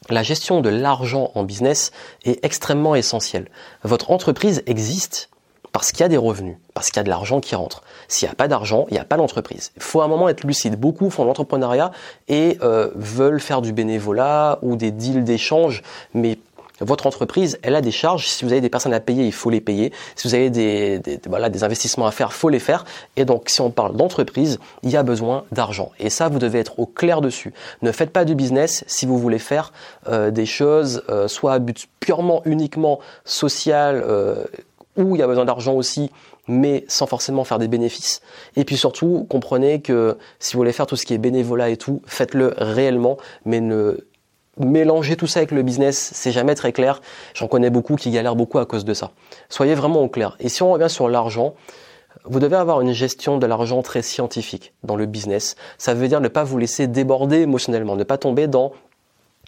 la 0.09 0.23
gestion 0.23 0.61
de 0.61 0.69
l'argent 0.69 1.31
en 1.35 1.43
business 1.43 1.91
est 2.23 2.43
extrêmement 2.43 2.95
essentielle. 2.95 3.47
Votre 3.83 4.11
entreprise 4.11 4.63
existe 4.65 5.29
parce 5.71 5.91
qu'il 5.91 6.01
y 6.01 6.03
a 6.03 6.07
des 6.07 6.15
revenus, 6.15 6.55
parce 6.73 6.87
qu'il 6.87 6.97
y 6.97 6.99
a 7.01 7.03
de 7.03 7.09
l'argent 7.09 7.41
qui 7.41 7.53
rentre. 7.53 7.83
S'il 8.07 8.29
n'y 8.29 8.31
a 8.31 8.35
pas 8.35 8.47
d'argent, 8.47 8.85
il 8.89 8.93
n'y 8.93 8.99
a 8.99 9.03
pas 9.03 9.17
d'entreprise. 9.17 9.73
Il 9.75 9.83
faut 9.83 9.99
à 9.99 10.05
un 10.05 10.07
moment 10.07 10.29
être 10.29 10.45
lucide. 10.45 10.79
Beaucoup 10.79 11.09
font 11.09 11.25
l'entrepreneuriat 11.25 11.91
et 12.29 12.57
euh, 12.61 12.91
veulent 12.95 13.41
faire 13.41 13.61
du 13.61 13.73
bénévolat 13.73 14.59
ou 14.61 14.77
des 14.77 14.91
deals 14.91 15.25
d'échange, 15.25 15.83
mais 16.13 16.37
votre 16.81 17.07
entreprise, 17.07 17.57
elle 17.61 17.75
a 17.75 17.81
des 17.81 17.91
charges. 17.91 18.27
Si 18.27 18.43
vous 18.43 18.51
avez 18.51 18.61
des 18.61 18.69
personnes 18.69 18.93
à 18.93 18.99
payer, 18.99 19.25
il 19.25 19.31
faut 19.31 19.49
les 19.49 19.61
payer. 19.61 19.93
Si 20.15 20.27
vous 20.27 20.35
avez 20.35 20.49
des, 20.49 21.01
voilà, 21.27 21.49
des 21.49 21.63
investissements 21.63 22.07
à 22.07 22.11
faire, 22.11 22.33
faut 22.33 22.49
les 22.49 22.59
faire. 22.59 22.85
Et 23.15 23.25
donc, 23.25 23.49
si 23.49 23.61
on 23.61 23.71
parle 23.71 23.95
d'entreprise, 23.95 24.59
il 24.83 24.89
y 24.89 24.97
a 24.97 25.03
besoin 25.03 25.45
d'argent. 25.51 25.91
Et 25.99 26.09
ça, 26.09 26.27
vous 26.27 26.39
devez 26.39 26.59
être 26.59 26.79
au 26.79 26.85
clair 26.85 27.21
dessus. 27.21 27.53
Ne 27.81 27.91
faites 27.91 28.11
pas 28.11 28.25
du 28.25 28.35
business 28.35 28.83
si 28.87 29.05
vous 29.05 29.17
voulez 29.17 29.39
faire 29.39 29.71
euh, 30.07 30.31
des 30.31 30.45
choses, 30.45 31.03
euh, 31.09 31.27
soit 31.27 31.53
à 31.53 31.59
but 31.59 31.87
purement, 31.99 32.41
uniquement 32.45 32.99
social, 33.23 34.03
euh, 34.05 34.43
où 34.97 35.15
il 35.15 35.19
y 35.19 35.23
a 35.23 35.27
besoin 35.27 35.45
d'argent 35.45 35.73
aussi, 35.73 36.11
mais 36.47 36.85
sans 36.87 37.07
forcément 37.07 37.43
faire 37.43 37.59
des 37.59 37.67
bénéfices. 37.67 38.21
Et 38.55 38.63
puis 38.63 38.77
surtout, 38.77 39.25
comprenez 39.29 39.81
que 39.81 40.17
si 40.39 40.53
vous 40.53 40.59
voulez 40.59 40.71
faire 40.71 40.85
tout 40.85 40.95
ce 40.95 41.05
qui 41.05 41.13
est 41.13 41.17
bénévolat 41.17 41.69
et 41.69 41.77
tout, 41.77 42.01
faites-le 42.05 42.53
réellement, 42.57 43.17
mais 43.45 43.59
ne 43.59 43.97
mélanger 44.57 45.15
tout 45.15 45.27
ça 45.27 45.39
avec 45.39 45.51
le 45.51 45.61
business, 45.63 46.11
c'est 46.13 46.31
jamais 46.31 46.55
très 46.55 46.71
clair. 46.71 47.01
J'en 47.33 47.47
connais 47.47 47.69
beaucoup 47.69 47.95
qui 47.95 48.11
galèrent 48.11 48.35
beaucoup 48.35 48.59
à 48.59 48.65
cause 48.65 48.85
de 48.85 48.93
ça. 48.93 49.11
Soyez 49.49 49.75
vraiment 49.75 50.01
au 50.01 50.09
clair. 50.09 50.35
Et 50.39 50.49
si 50.49 50.63
on 50.63 50.71
revient 50.71 50.89
sur 50.89 51.09
l'argent, 51.09 51.55
vous 52.23 52.39
devez 52.39 52.55
avoir 52.55 52.81
une 52.81 52.93
gestion 52.93 53.37
de 53.37 53.45
l'argent 53.45 53.81
très 53.81 54.01
scientifique 54.01 54.73
dans 54.83 54.95
le 54.95 55.05
business. 55.05 55.55
Ça 55.77 55.93
veut 55.93 56.07
dire 56.07 56.21
ne 56.21 56.27
pas 56.27 56.43
vous 56.43 56.57
laisser 56.57 56.87
déborder 56.87 57.41
émotionnellement, 57.41 57.95
ne 57.95 58.03
pas 58.03 58.17
tomber 58.17 58.47
dans 58.47 58.71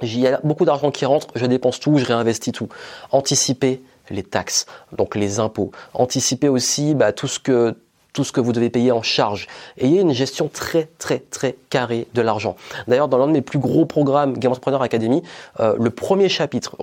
il 0.04 0.20
y 0.20 0.28
a 0.28 0.39
beaucoup 0.43 0.65
d'argent 0.65 0.91
qui 0.91 1.06
rentre, 1.06 1.28
je 1.36 1.46
dépense 1.46 1.80
tout, 1.80 1.98
je 1.98 2.06
réinvestis 2.06 2.52
tout. 2.52 2.70
Anticiper 3.12 3.82
les 4.10 4.24
taxes, 4.24 4.67
donc 4.96 5.15
les 5.15 5.39
impôts. 5.39 5.72
Anticiper 5.93 6.50
aussi 6.50 6.93
bah, 6.93 7.13
tout 7.13 7.28
ce 7.28 7.39
que 7.39 7.76
tout 8.17 8.23
ce 8.23 8.32
que 8.32 8.41
vous 8.41 8.51
devez 8.51 8.71
payer 8.71 8.91
en 8.91 9.03
charge. 9.03 9.45
Ayez 9.77 10.01
une 10.01 10.12
gestion 10.12 10.49
très 10.51 10.89
très 10.97 11.19
très 11.19 11.56
carrée 11.69 12.08
de 12.15 12.21
l'argent. 12.23 12.56
D'ailleurs, 12.88 13.10
dans 13.10 13.19
l'un 13.19 13.27
de 13.27 13.32
mes 13.32 13.43
plus 13.43 13.60
gros 13.60 13.86
programmes 13.86 14.39
Game 14.39 14.51
Entrepreneur 14.51 14.82
Academy, 14.82 15.21
euh, 15.60 15.75
le 15.77 15.91
premier 15.91 16.27
chapitre, 16.27 16.75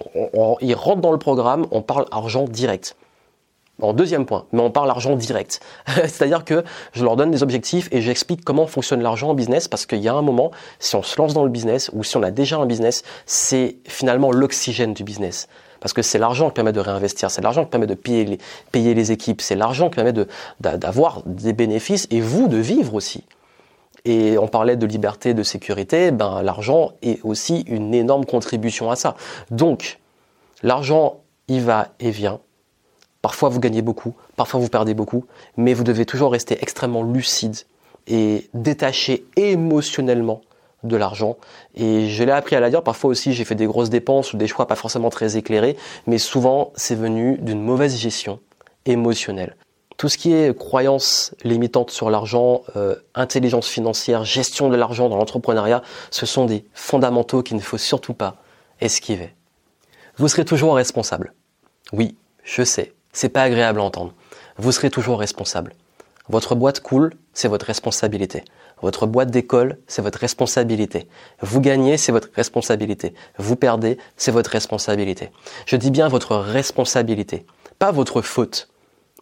il 0.60 0.74
rentre 0.76 1.00
dans 1.00 1.10
le 1.10 1.18
programme, 1.18 1.66
on 1.72 1.82
parle 1.82 2.06
argent 2.12 2.44
direct. 2.44 2.94
En 3.82 3.94
deuxième 3.94 4.26
point, 4.26 4.44
mais 4.52 4.60
on 4.60 4.70
parle 4.70 4.88
argent 4.88 5.16
direct. 5.16 5.58
C'est-à-dire 5.86 6.44
que 6.44 6.62
je 6.92 7.02
leur 7.02 7.16
donne 7.16 7.32
des 7.32 7.42
objectifs 7.42 7.88
et 7.90 8.00
j'explique 8.00 8.44
comment 8.44 8.68
fonctionne 8.68 9.02
l'argent 9.02 9.30
en 9.30 9.34
business 9.34 9.66
parce 9.66 9.86
qu'il 9.86 9.98
y 9.98 10.08
a 10.08 10.14
un 10.14 10.22
moment, 10.22 10.52
si 10.78 10.94
on 10.94 11.02
se 11.02 11.20
lance 11.20 11.34
dans 11.34 11.42
le 11.42 11.50
business 11.50 11.90
ou 11.94 12.04
si 12.04 12.16
on 12.16 12.22
a 12.22 12.30
déjà 12.30 12.58
un 12.58 12.66
business, 12.66 13.02
c'est 13.26 13.78
finalement 13.88 14.30
l'oxygène 14.30 14.94
du 14.94 15.02
business. 15.02 15.48
Parce 15.84 15.92
que 15.92 16.00
c'est 16.00 16.16
l'argent 16.16 16.48
qui 16.48 16.54
permet 16.54 16.72
de 16.72 16.80
réinvestir, 16.80 17.30
c'est 17.30 17.42
l'argent 17.42 17.62
qui 17.64 17.68
permet 17.68 17.86
de 17.86 17.92
payer 17.92 18.38
les, 18.72 19.12
équipes, 19.12 19.42
c'est 19.42 19.54
l'argent 19.54 19.90
qui 19.90 19.96
permet 19.96 20.14
d'avoir 20.58 21.20
des 21.26 21.52
bénéfices 21.52 22.06
et 22.10 22.22
vous 22.22 22.48
de 22.48 22.56
vivre 22.56 22.94
aussi. 22.94 23.22
Et 24.06 24.38
on 24.38 24.48
parlait 24.48 24.78
de 24.78 24.86
liberté, 24.86 25.34
de 25.34 25.42
sécurité, 25.42 26.10
ben, 26.10 26.40
l'argent 26.40 26.92
est 27.02 27.22
aussi 27.22 27.66
une 27.68 27.92
énorme 27.92 28.24
contribution 28.24 28.90
à 28.90 28.96
ça. 28.96 29.14
Donc, 29.50 30.00
l'argent, 30.62 31.20
il 31.48 31.60
va 31.60 31.88
et 32.00 32.10
vient. 32.10 32.40
Parfois 33.20 33.50
vous 33.50 33.60
gagnez 33.60 33.82
beaucoup, 33.82 34.14
parfois 34.36 34.60
vous 34.60 34.70
perdez 34.70 34.94
beaucoup, 34.94 35.26
mais 35.58 35.74
vous 35.74 35.84
devez 35.84 36.06
toujours 36.06 36.32
rester 36.32 36.56
extrêmement 36.62 37.02
lucide 37.02 37.56
et 38.06 38.48
détaché 38.54 39.26
émotionnellement 39.36 40.40
de 40.84 40.96
l'argent. 40.96 41.36
Et 41.74 42.08
je 42.08 42.24
l'ai 42.24 42.32
appris 42.32 42.56
à 42.56 42.60
la 42.60 42.70
dire, 42.70 42.82
parfois 42.82 43.10
aussi 43.10 43.32
j'ai 43.32 43.44
fait 43.44 43.54
des 43.54 43.66
grosses 43.66 43.90
dépenses 43.90 44.32
ou 44.32 44.36
des 44.36 44.46
choix 44.46 44.66
pas 44.66 44.76
forcément 44.76 45.10
très 45.10 45.36
éclairés, 45.36 45.76
mais 46.06 46.18
souvent 46.18 46.72
c'est 46.76 46.94
venu 46.94 47.38
d'une 47.38 47.60
mauvaise 47.60 47.96
gestion 47.96 48.38
émotionnel. 48.86 49.56
Tout 49.96 50.08
ce 50.08 50.18
qui 50.18 50.32
est 50.32 50.56
croyances 50.56 51.34
limitantes 51.44 51.90
sur 51.90 52.10
l'argent, 52.10 52.62
euh, 52.76 52.96
intelligence 53.14 53.68
financière, 53.68 54.24
gestion 54.24 54.68
de 54.68 54.76
l'argent 54.76 55.08
dans 55.08 55.16
l'entrepreneuriat, 55.16 55.82
ce 56.10 56.26
sont 56.26 56.46
des 56.46 56.64
fondamentaux 56.74 57.42
qu'il 57.42 57.56
ne 57.56 57.62
faut 57.62 57.78
surtout 57.78 58.14
pas 58.14 58.36
esquiver. 58.80 59.34
Vous 60.16 60.28
serez 60.28 60.44
toujours 60.44 60.74
responsable. 60.74 61.32
Oui, 61.92 62.16
je 62.42 62.64
sais, 62.64 62.92
c'est 63.12 63.28
pas 63.28 63.42
agréable 63.42 63.80
à 63.80 63.84
entendre. 63.84 64.14
Vous 64.56 64.72
serez 64.72 64.90
toujours 64.90 65.18
responsable. 65.18 65.74
Votre 66.28 66.54
boîte 66.54 66.80
coule, 66.80 67.12
c'est 67.32 67.48
votre 67.48 67.66
responsabilité. 67.66 68.44
Votre 68.82 69.06
boîte 69.06 69.30
d'école, 69.30 69.78
c'est 69.86 70.02
votre 70.02 70.18
responsabilité. 70.18 71.08
Vous 71.40 71.60
gagnez, 71.60 71.96
c'est 71.96 72.12
votre 72.12 72.28
responsabilité. 72.34 73.14
Vous 73.38 73.56
perdez, 73.56 73.98
c'est 74.16 74.30
votre 74.30 74.50
responsabilité. 74.50 75.30
Je 75.66 75.76
dis 75.76 75.90
bien 75.90 76.08
votre 76.08 76.36
responsabilité, 76.36 77.46
pas 77.78 77.92
votre 77.92 78.20
faute. 78.20 78.68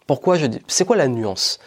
Pourquoi 0.07 0.37
je 0.37 0.47
dis 0.47 0.59
C'est 0.67 0.85
quoi 0.85 0.95
la 0.95 1.07
nuance? 1.07 1.59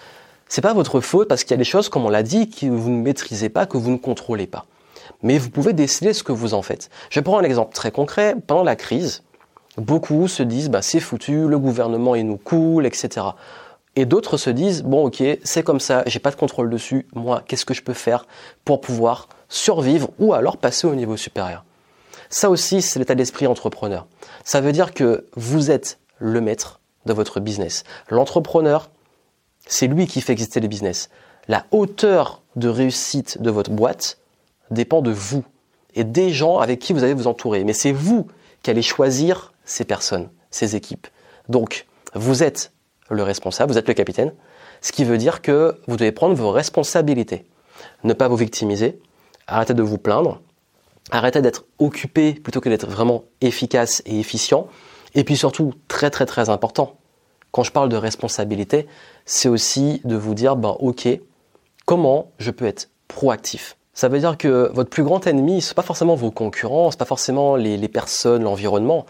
C'est 0.48 0.60
pas 0.60 0.74
votre 0.74 1.00
faute 1.00 1.28
parce 1.28 1.42
qu'il 1.42 1.52
y 1.52 1.54
a 1.54 1.58
des 1.58 1.64
choses, 1.64 1.88
comme 1.88 2.04
on 2.04 2.10
l'a 2.10 2.22
dit, 2.22 2.48
que 2.50 2.66
vous 2.66 2.90
ne 2.90 3.02
maîtrisez 3.02 3.48
pas, 3.48 3.66
que 3.66 3.76
vous 3.76 3.90
ne 3.90 3.96
contrôlez 3.96 4.46
pas. 4.46 4.66
Mais 5.22 5.38
vous 5.38 5.50
pouvez 5.50 5.72
décider 5.72 6.12
ce 6.12 6.22
que 6.22 6.32
vous 6.32 6.54
en 6.54 6.62
faites. 6.62 6.90
Je 7.10 7.20
prends 7.20 7.38
un 7.38 7.42
exemple 7.42 7.74
très 7.74 7.90
concret. 7.90 8.34
Pendant 8.46 8.62
la 8.62 8.76
crise, 8.76 9.22
beaucoup 9.76 10.28
se 10.28 10.42
disent 10.42 10.70
bah, 10.70 10.82
c'est 10.82 11.00
foutu, 11.00 11.48
le 11.48 11.58
gouvernement 11.58 12.14
il 12.14 12.26
nous 12.26 12.36
coule, 12.36 12.86
etc. 12.86 13.26
Et 13.96 14.04
d'autres 14.04 14.36
se 14.36 14.50
disent, 14.50 14.82
bon 14.82 15.06
ok, 15.06 15.22
c'est 15.42 15.62
comme 15.62 15.80
ça, 15.80 16.02
j'ai 16.06 16.18
pas 16.18 16.30
de 16.30 16.36
contrôle 16.36 16.68
dessus, 16.68 17.08
moi, 17.14 17.42
qu'est-ce 17.46 17.64
que 17.64 17.74
je 17.74 17.82
peux 17.82 17.94
faire 17.94 18.26
pour 18.64 18.82
pouvoir 18.82 19.28
survivre 19.48 20.10
ou 20.18 20.34
alors 20.34 20.58
passer 20.58 20.86
au 20.86 20.94
niveau 20.94 21.16
supérieur? 21.16 21.64
Ça 22.28 22.50
aussi, 22.50 22.82
c'est 22.82 22.98
l'état 22.98 23.14
d'esprit 23.14 23.46
entrepreneur. 23.46 24.06
Ça 24.44 24.60
veut 24.60 24.72
dire 24.72 24.92
que 24.92 25.26
vous 25.34 25.70
êtes 25.70 25.98
le 26.18 26.40
maître 26.40 26.80
de 27.06 27.12
votre 27.12 27.40
business. 27.40 27.84
L'entrepreneur, 28.10 28.90
c'est 29.66 29.86
lui 29.86 30.06
qui 30.06 30.20
fait 30.20 30.32
exister 30.32 30.60
le 30.60 30.68
business. 30.68 31.08
La 31.48 31.64
hauteur 31.70 32.42
de 32.56 32.68
réussite 32.68 33.40
de 33.40 33.50
votre 33.50 33.70
boîte 33.70 34.18
dépend 34.70 35.02
de 35.02 35.12
vous 35.12 35.44
et 35.94 36.04
des 36.04 36.30
gens 36.30 36.58
avec 36.58 36.80
qui 36.80 36.92
vous 36.92 37.04
allez 37.04 37.14
vous 37.14 37.28
entourer. 37.28 37.64
Mais 37.64 37.72
c'est 37.72 37.92
vous 37.92 38.26
qui 38.62 38.70
allez 38.70 38.82
choisir 38.82 39.52
ces 39.64 39.84
personnes, 39.84 40.28
ces 40.50 40.76
équipes. 40.76 41.06
Donc, 41.48 41.86
vous 42.14 42.42
êtes 42.42 42.72
le 43.10 43.22
responsable, 43.22 43.72
vous 43.72 43.78
êtes 43.78 43.88
le 43.88 43.94
capitaine, 43.94 44.32
ce 44.80 44.92
qui 44.92 45.04
veut 45.04 45.18
dire 45.18 45.42
que 45.42 45.80
vous 45.86 45.96
devez 45.96 46.12
prendre 46.12 46.34
vos 46.34 46.50
responsabilités. 46.50 47.46
Ne 48.04 48.12
pas 48.12 48.28
vous 48.28 48.36
victimiser, 48.36 49.00
arrêtez 49.46 49.74
de 49.74 49.82
vous 49.82 49.98
plaindre, 49.98 50.40
arrêtez 51.10 51.42
d'être 51.42 51.64
occupé 51.78 52.34
plutôt 52.34 52.60
que 52.60 52.68
d'être 52.68 52.88
vraiment 52.88 53.24
efficace 53.40 54.02
et 54.06 54.18
efficient. 54.18 54.68
Et 55.14 55.24
puis 55.24 55.36
surtout, 55.36 55.74
très 55.88 56.10
très 56.10 56.26
très 56.26 56.48
important, 56.50 56.96
quand 57.52 57.62
je 57.62 57.72
parle 57.72 57.88
de 57.88 57.96
responsabilité, 57.96 58.86
c'est 59.24 59.48
aussi 59.48 60.00
de 60.04 60.16
vous 60.16 60.34
dire, 60.34 60.56
ben 60.56 60.76
ok, 60.80 61.08
comment 61.84 62.32
je 62.38 62.50
peux 62.50 62.66
être 62.66 62.90
proactif? 63.08 63.76
Ça 63.94 64.08
veut 64.08 64.18
dire 64.18 64.36
que 64.36 64.70
votre 64.74 64.90
plus 64.90 65.04
grand 65.04 65.26
ennemi, 65.26 65.62
ce 65.62 65.70
n'est 65.70 65.74
pas 65.74 65.82
forcément 65.82 66.16
vos 66.16 66.30
concurrents, 66.30 66.90
ce 66.90 66.96
n'est 66.96 66.98
pas 66.98 67.06
forcément 67.06 67.56
les 67.56 67.88
personnes, 67.88 68.42
l'environnement. 68.42 69.06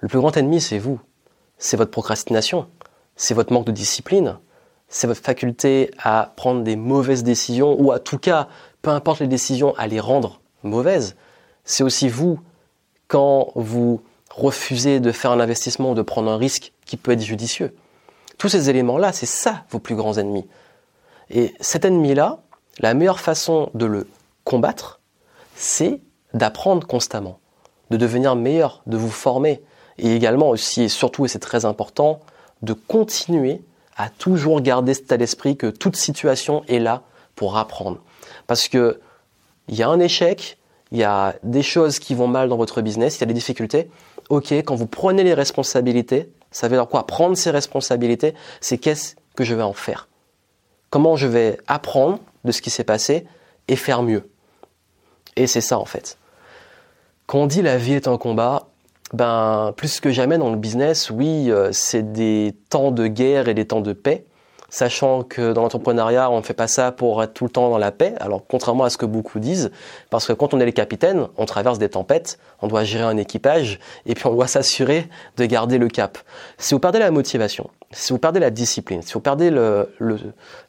Le 0.00 0.08
plus 0.08 0.18
grand 0.18 0.36
ennemi, 0.36 0.60
c'est 0.60 0.78
vous. 0.78 1.00
C'est 1.56 1.78
votre 1.78 1.90
procrastination 1.90 2.66
c'est 3.16 3.34
votre 3.34 3.52
manque 3.52 3.66
de 3.66 3.72
discipline, 3.72 4.38
c'est 4.88 5.06
votre 5.06 5.22
faculté 5.22 5.90
à 5.98 6.32
prendre 6.36 6.62
des 6.62 6.76
mauvaises 6.76 7.24
décisions, 7.24 7.76
ou 7.80 7.92
à 7.92 7.98
tout 7.98 8.18
cas, 8.18 8.48
peu 8.82 8.90
importe 8.90 9.20
les 9.20 9.26
décisions, 9.26 9.74
à 9.76 9.86
les 9.86 10.00
rendre 10.00 10.40
mauvaises. 10.62 11.16
C'est 11.64 11.82
aussi 11.82 12.08
vous, 12.08 12.38
quand 13.08 13.50
vous 13.54 14.02
refusez 14.30 15.00
de 15.00 15.12
faire 15.12 15.32
un 15.32 15.40
investissement 15.40 15.92
ou 15.92 15.94
de 15.94 16.02
prendre 16.02 16.30
un 16.30 16.36
risque 16.36 16.72
qui 16.84 16.96
peut 16.96 17.12
être 17.12 17.22
judicieux. 17.22 17.74
Tous 18.38 18.48
ces 18.48 18.68
éléments-là, 18.68 19.12
c'est 19.12 19.26
ça 19.26 19.64
vos 19.70 19.78
plus 19.78 19.94
grands 19.94 20.18
ennemis. 20.18 20.46
Et 21.30 21.54
cet 21.60 21.84
ennemi-là, 21.84 22.40
la 22.78 22.94
meilleure 22.94 23.20
façon 23.20 23.70
de 23.74 23.86
le 23.86 24.06
combattre, 24.44 25.00
c'est 25.54 26.00
d'apprendre 26.34 26.86
constamment, 26.86 27.40
de 27.90 27.96
devenir 27.96 28.36
meilleur, 28.36 28.82
de 28.86 28.96
vous 28.96 29.10
former. 29.10 29.62
Et 29.98 30.14
également 30.14 30.50
aussi, 30.50 30.82
et 30.82 30.88
surtout, 30.88 31.24
et 31.24 31.28
c'est 31.28 31.38
très 31.38 31.64
important, 31.64 32.20
de 32.62 32.72
continuer 32.72 33.60
à 33.96 34.10
toujours 34.10 34.60
garder 34.60 34.94
cet 34.94 35.04
état 35.04 35.16
d'esprit 35.16 35.56
que 35.56 35.68
toute 35.68 35.96
situation 35.96 36.64
est 36.68 36.78
là 36.78 37.02
pour 37.34 37.56
apprendre. 37.56 37.98
Parce 38.46 38.68
que 38.68 39.00
il 39.68 39.74
y 39.74 39.82
a 39.82 39.88
un 39.88 39.98
échec, 39.98 40.58
il 40.92 40.98
y 40.98 41.04
a 41.04 41.34
des 41.42 41.62
choses 41.62 41.98
qui 41.98 42.14
vont 42.14 42.28
mal 42.28 42.48
dans 42.48 42.56
votre 42.56 42.82
business, 42.82 43.16
il 43.16 43.20
y 43.20 43.24
a 43.24 43.26
des 43.26 43.34
difficultés. 43.34 43.90
Ok, 44.28 44.52
quand 44.52 44.74
vous 44.74 44.86
prenez 44.86 45.24
les 45.24 45.34
responsabilités, 45.34 46.30
ça 46.50 46.68
veut 46.68 46.76
dire 46.76 46.88
quoi? 46.88 47.06
Prendre 47.06 47.36
ces 47.36 47.50
responsabilités, 47.50 48.34
c'est 48.60 48.78
qu'est-ce 48.78 49.16
que 49.34 49.44
je 49.44 49.54
vais 49.54 49.62
en 49.62 49.72
faire? 49.72 50.08
Comment 50.90 51.16
je 51.16 51.26
vais 51.26 51.58
apprendre 51.66 52.20
de 52.44 52.52
ce 52.52 52.62
qui 52.62 52.70
s'est 52.70 52.84
passé 52.84 53.26
et 53.68 53.76
faire 53.76 54.02
mieux? 54.02 54.28
Et 55.36 55.46
c'est 55.46 55.60
ça 55.60 55.78
en 55.78 55.84
fait. 55.84 56.18
Quand 57.26 57.38
on 57.38 57.46
dit 57.46 57.62
la 57.62 57.76
vie 57.76 57.94
est 57.94 58.08
un 58.08 58.18
combat, 58.18 58.68
ben, 59.12 59.72
plus 59.76 60.00
que 60.00 60.10
jamais 60.10 60.38
dans 60.38 60.50
le 60.50 60.56
business, 60.56 61.10
oui, 61.10 61.50
euh, 61.50 61.70
c'est 61.72 62.12
des 62.12 62.54
temps 62.70 62.90
de 62.90 63.06
guerre 63.06 63.48
et 63.48 63.54
des 63.54 63.66
temps 63.66 63.80
de 63.80 63.92
paix. 63.92 64.26
Sachant 64.68 65.22
que 65.22 65.52
dans 65.52 65.62
l'entrepreneuriat, 65.62 66.28
on 66.28 66.38
ne 66.38 66.42
fait 66.42 66.52
pas 66.52 66.66
ça 66.66 66.90
pour 66.90 67.22
être 67.22 67.32
tout 67.32 67.44
le 67.44 67.50
temps 67.50 67.70
dans 67.70 67.78
la 67.78 67.92
paix. 67.92 68.14
Alors, 68.18 68.42
contrairement 68.48 68.82
à 68.82 68.90
ce 68.90 68.98
que 68.98 69.06
beaucoup 69.06 69.38
disent, 69.38 69.70
parce 70.10 70.26
que 70.26 70.32
quand 70.32 70.54
on 70.54 70.60
est 70.60 70.64
les 70.64 70.72
capitaines, 70.72 71.28
on 71.36 71.46
traverse 71.46 71.78
des 71.78 71.88
tempêtes, 71.88 72.40
on 72.60 72.66
doit 72.66 72.82
gérer 72.82 73.04
un 73.04 73.16
équipage, 73.16 73.78
et 74.06 74.14
puis 74.14 74.26
on 74.26 74.34
doit 74.34 74.46
s'assurer 74.48 75.08
de 75.36 75.46
garder 75.46 75.78
le 75.78 75.86
cap. 75.88 76.18
Si 76.58 76.74
vous 76.74 76.80
perdez 76.80 76.98
la 76.98 77.12
motivation, 77.12 77.70
si 77.92 78.12
vous 78.12 78.18
perdez 78.18 78.40
la 78.40 78.50
discipline, 78.50 79.02
si 79.02 79.12
vous 79.12 79.20
perdez 79.20 79.50
le, 79.50 79.88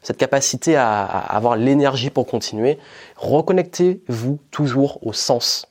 cette 0.00 0.16
capacité 0.16 0.76
à 0.76 1.02
avoir 1.02 1.56
l'énergie 1.56 2.10
pour 2.10 2.26
continuer, 2.26 2.78
reconnectez-vous 3.16 4.38
toujours 4.52 5.04
au 5.04 5.12
sens. 5.12 5.66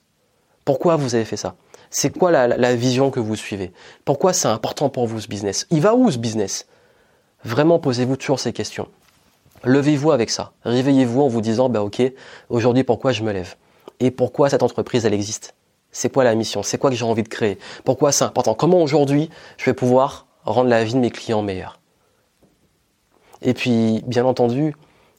Pourquoi 0.66 0.98
vous 0.98 1.16
avez 1.16 1.24
fait 1.24 1.38
ça? 1.38 1.56
C'est 1.90 2.10
quoi 2.10 2.32
la, 2.32 2.76
vision 2.76 3.12
que 3.12 3.20
vous 3.20 3.36
suivez? 3.36 3.72
Pourquoi 4.06 4.34
c'est 4.34 4.48
important 4.48 4.90
pour 4.90 5.08
vous 5.08 5.20
ce 5.20 5.28
business? 5.28 5.68
Il 5.72 5.82
va 5.82 5.96
où 5.96 6.12
ce 6.12 6.18
business? 6.18 6.68
Vraiment 7.44 7.80
posez-vous 7.80 8.18
toujours 8.18 8.40
ces 8.40 8.54
questions. 8.54 8.88
Levez-vous 9.64 10.12
avec 10.12 10.30
ça. 10.30 10.52
Réveillez-vous 10.64 11.22
en 11.22 11.28
vous 11.28 11.42
disant, 11.42 11.70
bah 11.70 11.82
ok, 11.82 12.02
aujourd'hui 12.50 12.84
pourquoi 12.84 13.12
je 13.12 13.24
me 13.24 13.32
lève? 13.32 13.56
Et 14.00 14.12
pourquoi 14.12 14.50
cette 14.50 14.64
entreprise 14.64 15.06
elle 15.06 15.14
existe? 15.14 15.56
C'est 15.92 16.12
quoi 16.12 16.24
la 16.24 16.36
mission? 16.36 16.62
C'est 16.62 16.78
quoi 16.78 16.90
que 16.90 16.96
j'ai 16.96 17.06
envie 17.06 17.24
de 17.24 17.30
créer? 17.30 17.58
Pourquoi 17.84 18.12
c'est 18.12 18.26
important? 18.26 18.54
Comment 18.54 18.82
aujourd'hui 18.82 19.30
je 19.58 19.66
vais 19.66 19.74
pouvoir 19.74 20.28
rendre 20.46 20.70
la 20.70 20.84
vie 20.84 20.94
de 20.94 21.00
mes 21.00 21.10
clients 21.10 21.42
meilleure? 21.42 21.80
Et 23.42 23.54
puis, 23.54 24.04
bien 24.06 24.26
entendu, 24.26 24.76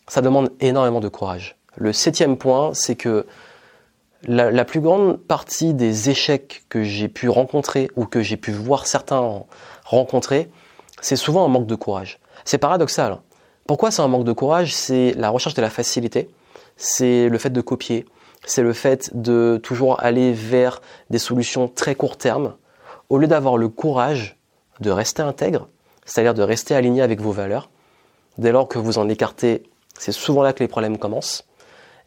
ça 0.09 0.20
demande 0.20 0.50
énormément 0.61 1.00
de 1.00 1.09
courage. 1.09 1.57
Le 1.76 1.92
septième 1.92 2.37
point, 2.37 2.74
c'est 2.74 2.96
que 2.96 3.26
la, 4.26 4.64
plus 4.64 4.81
grande 4.81 5.18
partie 5.18 5.74
des 5.74 6.11
échecs 6.11 6.64
que 6.68 6.83
j'ai 6.83 7.09
pu 7.09 7.28
rencontrer 7.28 7.90
ou 7.96 8.04
que 8.04 8.20
j'ai 8.20 8.37
pu 8.37 8.50
voir 8.50 8.87
certains 8.87 9.44
rencontrer, 9.85 10.50
c'est 11.00 11.16
souvent 11.16 11.44
un 11.44 11.48
manque 11.48 11.66
de 11.66 11.74
courage. 11.74 12.18
C'est 12.44 12.59
paradoxal. 12.59 13.12
Hein. 13.12 13.22
Pourquoi 13.66 13.90
c'est 13.90 14.02
un 14.02 14.09
manque 14.09 14.24
de 14.24 14.33
courage? 14.33 14.74
C'est 14.74 15.12
la 15.16 15.31
recherche 15.31 15.54
de 15.54 15.62
la 15.62 15.70
facilité, 15.70 16.31
c'est 16.76 17.28
le 17.28 17.38
fait 17.38 17.50
de 17.50 17.61
copier, 17.61 18.07
c'est 18.44 18.62
le 18.62 18.72
fait 18.72 19.11
de 19.14 19.61
toujours 19.62 20.00
aller 20.00 20.33
vers 20.33 20.81
des 21.11 21.18
solutions 21.18 21.68
très 21.68 21.94
court 21.94 22.16
terme, 22.16 22.54
au 23.11 23.18
lieu 23.18 23.26
d'avoir 23.26 23.57
le 23.57 23.68
courage 23.68 24.38
de 24.81 24.90
rester 24.90 25.22
intègre, 25.22 25.68
c'est-à-dire 26.04 26.35
de 26.35 26.42
rester 26.42 26.74
aligné 26.74 27.02
avec 27.02 27.20
vos 27.20 27.33
valeurs. 27.33 27.70
Dès 28.38 28.52
lors 28.52 28.68
que 28.68 28.78
vous 28.78 28.98
en 28.98 29.09
écartez, 29.09 29.64
c'est 29.98 30.12
souvent 30.12 30.42
là 30.42 30.52
que 30.52 30.62
les 30.62 30.68
problèmes 30.68 30.96
commencent. 30.96 31.46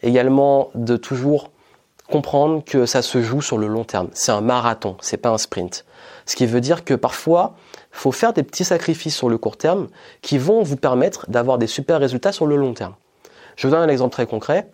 Également 0.02 0.72
de 0.74 0.98
toujours 0.98 1.52
comprendre 2.12 2.64
que 2.64 2.86
ça 2.86 3.02
se 3.02 3.22
joue 3.24 3.42
sur 3.42 3.58
le 3.58 3.68
long 3.68 3.84
terme. 3.84 4.10
C'est 4.14 4.32
un 4.32 4.42
marathon, 4.42 4.98
c'est 5.02 5.18
pas 5.18 5.30
un 5.30 5.40
sprint. 5.40 5.86
Ce 6.28 6.36
qui 6.36 6.46
veut 6.46 6.62
dire 6.62 6.84
que 6.84 6.94
parfois, 6.94 7.56
il 7.94 7.98
faut 7.98 8.12
faire 8.12 8.34
des 8.34 8.44
petits 8.44 8.66
sacrifices 8.66 9.16
sur 9.16 9.30
le 9.30 9.40
court 9.40 9.58
terme 9.58 9.88
qui 10.22 10.38
vont 10.38 10.62
vous 10.62 10.76
permettre 10.76 11.30
d'avoir 11.32 11.58
des 11.58 11.68
super 11.68 12.00
résultats 12.00 12.32
sur 12.32 12.46
le 12.46 12.56
long 12.56 12.74
terme. 12.74 12.94
Je 13.56 13.66
vous 13.66 13.74
donne 13.74 13.82
un 13.82 13.92
exemple 13.92 14.14
très 14.14 14.28
concret 14.28 14.68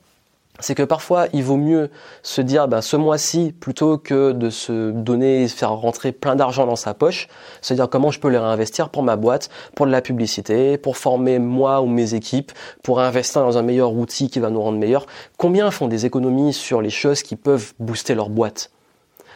c'est 0.60 0.76
que 0.76 0.84
parfois 0.84 1.28
il 1.34 1.44
vaut 1.44 1.58
mieux 1.58 1.90
se 2.24 2.42
dire 2.42 2.68
ben, 2.68 2.82
ce 2.82 2.98
mois-ci 2.98 3.54
plutôt 3.60 3.98
que 3.98 4.32
de 4.32 4.50
se 4.50 4.92
donner 4.92 5.48
faire 5.48 5.72
rentrer 5.72 6.12
plein 6.12 6.36
d'argent 6.36 6.66
dans 6.66 6.76
sa 6.76 6.94
poche, 6.94 7.28
se 7.62 7.74
dire 7.74 7.90
comment 7.90 8.12
je 8.12 8.20
peux 8.20 8.30
les 8.30 8.38
réinvestir 8.38 8.90
pour 8.90 9.04
ma 9.04 9.16
boîte, 9.16 9.50
pour 9.76 9.86
de 9.86 9.92
la 9.92 10.02
publicité, 10.02 10.78
pour 10.78 10.98
former 10.98 11.40
moi 11.40 11.82
ou 11.82 11.88
mes 11.88 12.14
équipes, 12.14 12.52
pour 12.84 13.00
investir 13.00 13.42
dans 13.42 13.58
un 13.58 13.62
meilleur 13.62 13.94
outil 13.94 14.30
qui 14.30 14.40
va 14.40 14.50
nous 14.50 14.62
rendre 14.62 14.78
meilleurs. 14.78 15.06
Combien 15.38 15.72
font 15.72 15.88
des 15.88 16.06
économies 16.06 16.54
sur 16.54 16.82
les 16.82 16.90
choses 16.90 17.24
qui 17.24 17.36
peuvent 17.36 17.74
booster 17.80 18.16
leur 18.16 18.30
boîte? 18.30 18.72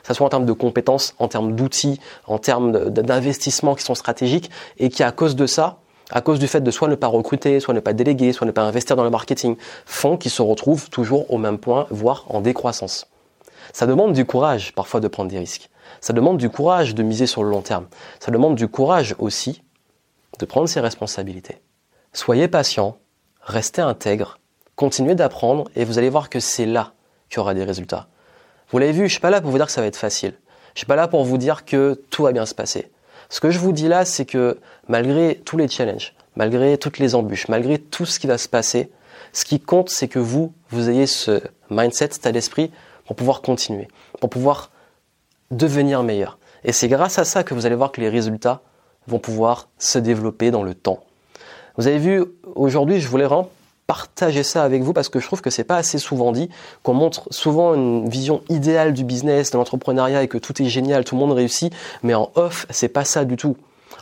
Ça 0.04 0.14
soit 0.14 0.26
en 0.26 0.30
termes 0.30 0.46
de 0.46 0.54
compétences, 0.54 1.14
en 1.20 1.28
termes 1.28 1.56
d'outils, 1.56 2.00
en 2.26 2.40
termes 2.40 2.90
d'investissements 2.90 3.76
qui 3.76 3.84
sont 3.84 3.96
stratégiques, 3.96 4.50
et 4.80 4.90
qui 4.90 5.04
à 5.04 5.12
cause 5.12 5.36
de 5.36 5.46
ça 5.46 5.78
à 6.12 6.22
cause 6.22 6.40
du 6.40 6.48
fait 6.48 6.62
de 6.62 6.72
soit 6.72 6.88
ne 6.88 6.96
pas 6.96 7.08
recruter, 7.08 7.60
soit 7.60 7.74
ne 7.74 7.80
pas 7.80 7.94
déléguer, 7.94 8.34
soit 8.34 8.48
ne 8.48 8.52
pas 8.52 8.64
investir 8.64 8.96
dans 8.96 9.04
le 9.04 9.10
marketing, 9.10 9.56
font 9.86 10.18
qu'ils 10.18 10.32
se 10.32 10.42
retrouvent 10.42 10.90
toujours 10.90 11.32
au 11.32 11.38
même 11.38 11.58
point, 11.58 11.88
voire 11.90 12.26
en 12.30 12.42
décroissance. 12.42 13.08
Ça 13.74 13.88
demande 13.88 14.14
du 14.14 14.26
courage 14.26 14.74
parfois 14.74 15.00
de 15.00 15.08
prendre 15.08 15.30
des 15.30 15.40
risques. 15.40 15.70
Ça 16.02 16.14
demande 16.14 16.38
du 16.38 16.50
courage 16.50 16.96
de 16.96 17.04
miser 17.04 17.28
sur 17.28 17.44
le 17.44 17.50
long 17.50 17.62
terme. 17.62 17.88
Ça 18.20 18.32
demande 18.32 18.56
du 18.56 18.68
courage 18.68 19.16
aussi 19.20 19.64
de 20.40 20.46
prendre 20.46 20.68
ses 20.68 20.80
responsabilités. 20.80 21.62
Soyez 22.14 22.48
patient, 22.48 22.98
restez 23.42 23.82
intègre, 23.82 24.40
continuez 24.76 25.16
d'apprendre 25.16 25.70
et 25.76 25.86
vous 25.86 25.98
allez 25.98 26.10
voir 26.10 26.30
que 26.30 26.40
c'est 26.40 26.66
là 26.66 26.94
qu'il 27.30 27.38
y 27.38 27.40
aura 27.40 27.54
des 27.54 27.64
résultats. 27.64 28.08
Vous 28.70 28.78
l'avez 28.78 28.92
vu, 28.92 29.08
je 29.08 29.12
suis 29.12 29.22
pas 29.22 29.30
là 29.30 29.42
pour 29.42 29.52
vous 29.52 29.58
dire 29.58 29.68
que 29.68 29.72
ça 29.72 29.82
va 29.82 29.88
être 29.88 29.96
facile. 29.96 30.34
Je 30.74 30.80
suis 30.80 30.88
pas 30.88 30.96
là 30.96 31.08
pour 31.08 31.24
vous 31.24 31.38
dire 31.38 31.66
que 31.66 32.02
tout 32.10 32.24
va 32.24 32.32
bien 32.32 32.46
se 32.46 32.56
passer. 32.56 32.92
Ce 33.32 33.40
que 33.40 33.50
je 33.50 33.60
vous 33.60 33.72
dis 33.72 33.88
là, 33.88 34.04
c'est 34.04 34.26
que 34.26 34.60
malgré 34.90 35.36
tous 35.46 35.56
les 35.56 35.70
challenges, 35.70 36.14
malgré 36.36 36.78
toutes 36.78 37.00
les 37.00 37.16
embûches, 37.16 37.48
malgré 37.48 37.80
tout 37.80 38.06
ce 38.06 38.20
qui 38.20 38.28
va 38.28 38.38
se 38.38 38.50
passer, 38.50 38.92
ce 39.32 39.46
qui 39.46 39.62
compte, 39.62 39.90
c'est 39.90 40.10
que 40.10 40.20
vous, 40.20 40.52
vous 40.70 40.90
ayez 40.90 41.08
ce 41.08 41.42
mindset, 41.70 42.10
cet 42.12 42.28
d'esprit 42.28 42.72
pour 43.06 43.16
pouvoir 43.16 43.42
continuer, 43.42 43.88
pour 44.20 44.30
pouvoir 44.30 44.70
devenir 45.50 46.04
meilleur. 46.04 46.40
Et 46.66 46.74
c'est 46.74 46.90
grâce 46.90 47.20
à 47.20 47.24
ça 47.24 47.46
que 47.46 47.54
vous 47.54 47.66
allez 47.66 47.76
voir 47.76 47.94
que 47.94 48.02
les 48.02 48.10
résultats 48.10 48.60
vont 49.08 49.20
pouvoir 49.20 49.70
se 49.80 49.98
développer 49.98 50.52
dans 50.52 50.64
le 50.64 50.76
temps. 50.76 51.02
Vous 51.78 51.88
avez 51.88 52.00
vu, 52.00 52.26
aujourd'hui, 52.56 53.00
je 53.00 53.08
voulais 53.08 53.24
vraiment 53.24 53.50
partager 53.92 54.44
ça 54.44 54.64
avec 54.64 54.84
vous 54.84 54.94
parce 54.94 55.10
que 55.10 55.20
je 55.20 55.26
trouve 55.26 55.42
que 55.42 55.50
c'est 55.50 55.66
pas 55.66 55.76
assez 55.76 55.98
souvent 55.98 56.32
dit, 56.32 56.50
qu'on 56.82 56.94
montre 56.94 57.28
souvent 57.30 57.74
une 57.74 58.08
vision 58.08 58.42
idéale 58.48 58.94
du 58.94 59.04
business, 59.04 59.52
de 59.52 59.58
l'entrepreneuriat 59.58 60.24
et 60.24 60.30
que 60.30 60.38
tout 60.38 60.62
est 60.62 60.70
génial, 60.70 61.04
tout 61.04 61.16
le 61.16 61.20
monde 61.20 61.34
réussit, 61.34 61.74
mais 62.02 62.14
en 62.14 62.32
off, 62.36 62.66
c'est 62.70 62.88
pas 62.88 63.04
ça 63.04 63.26
du 63.26 63.36
tout. 63.36 63.58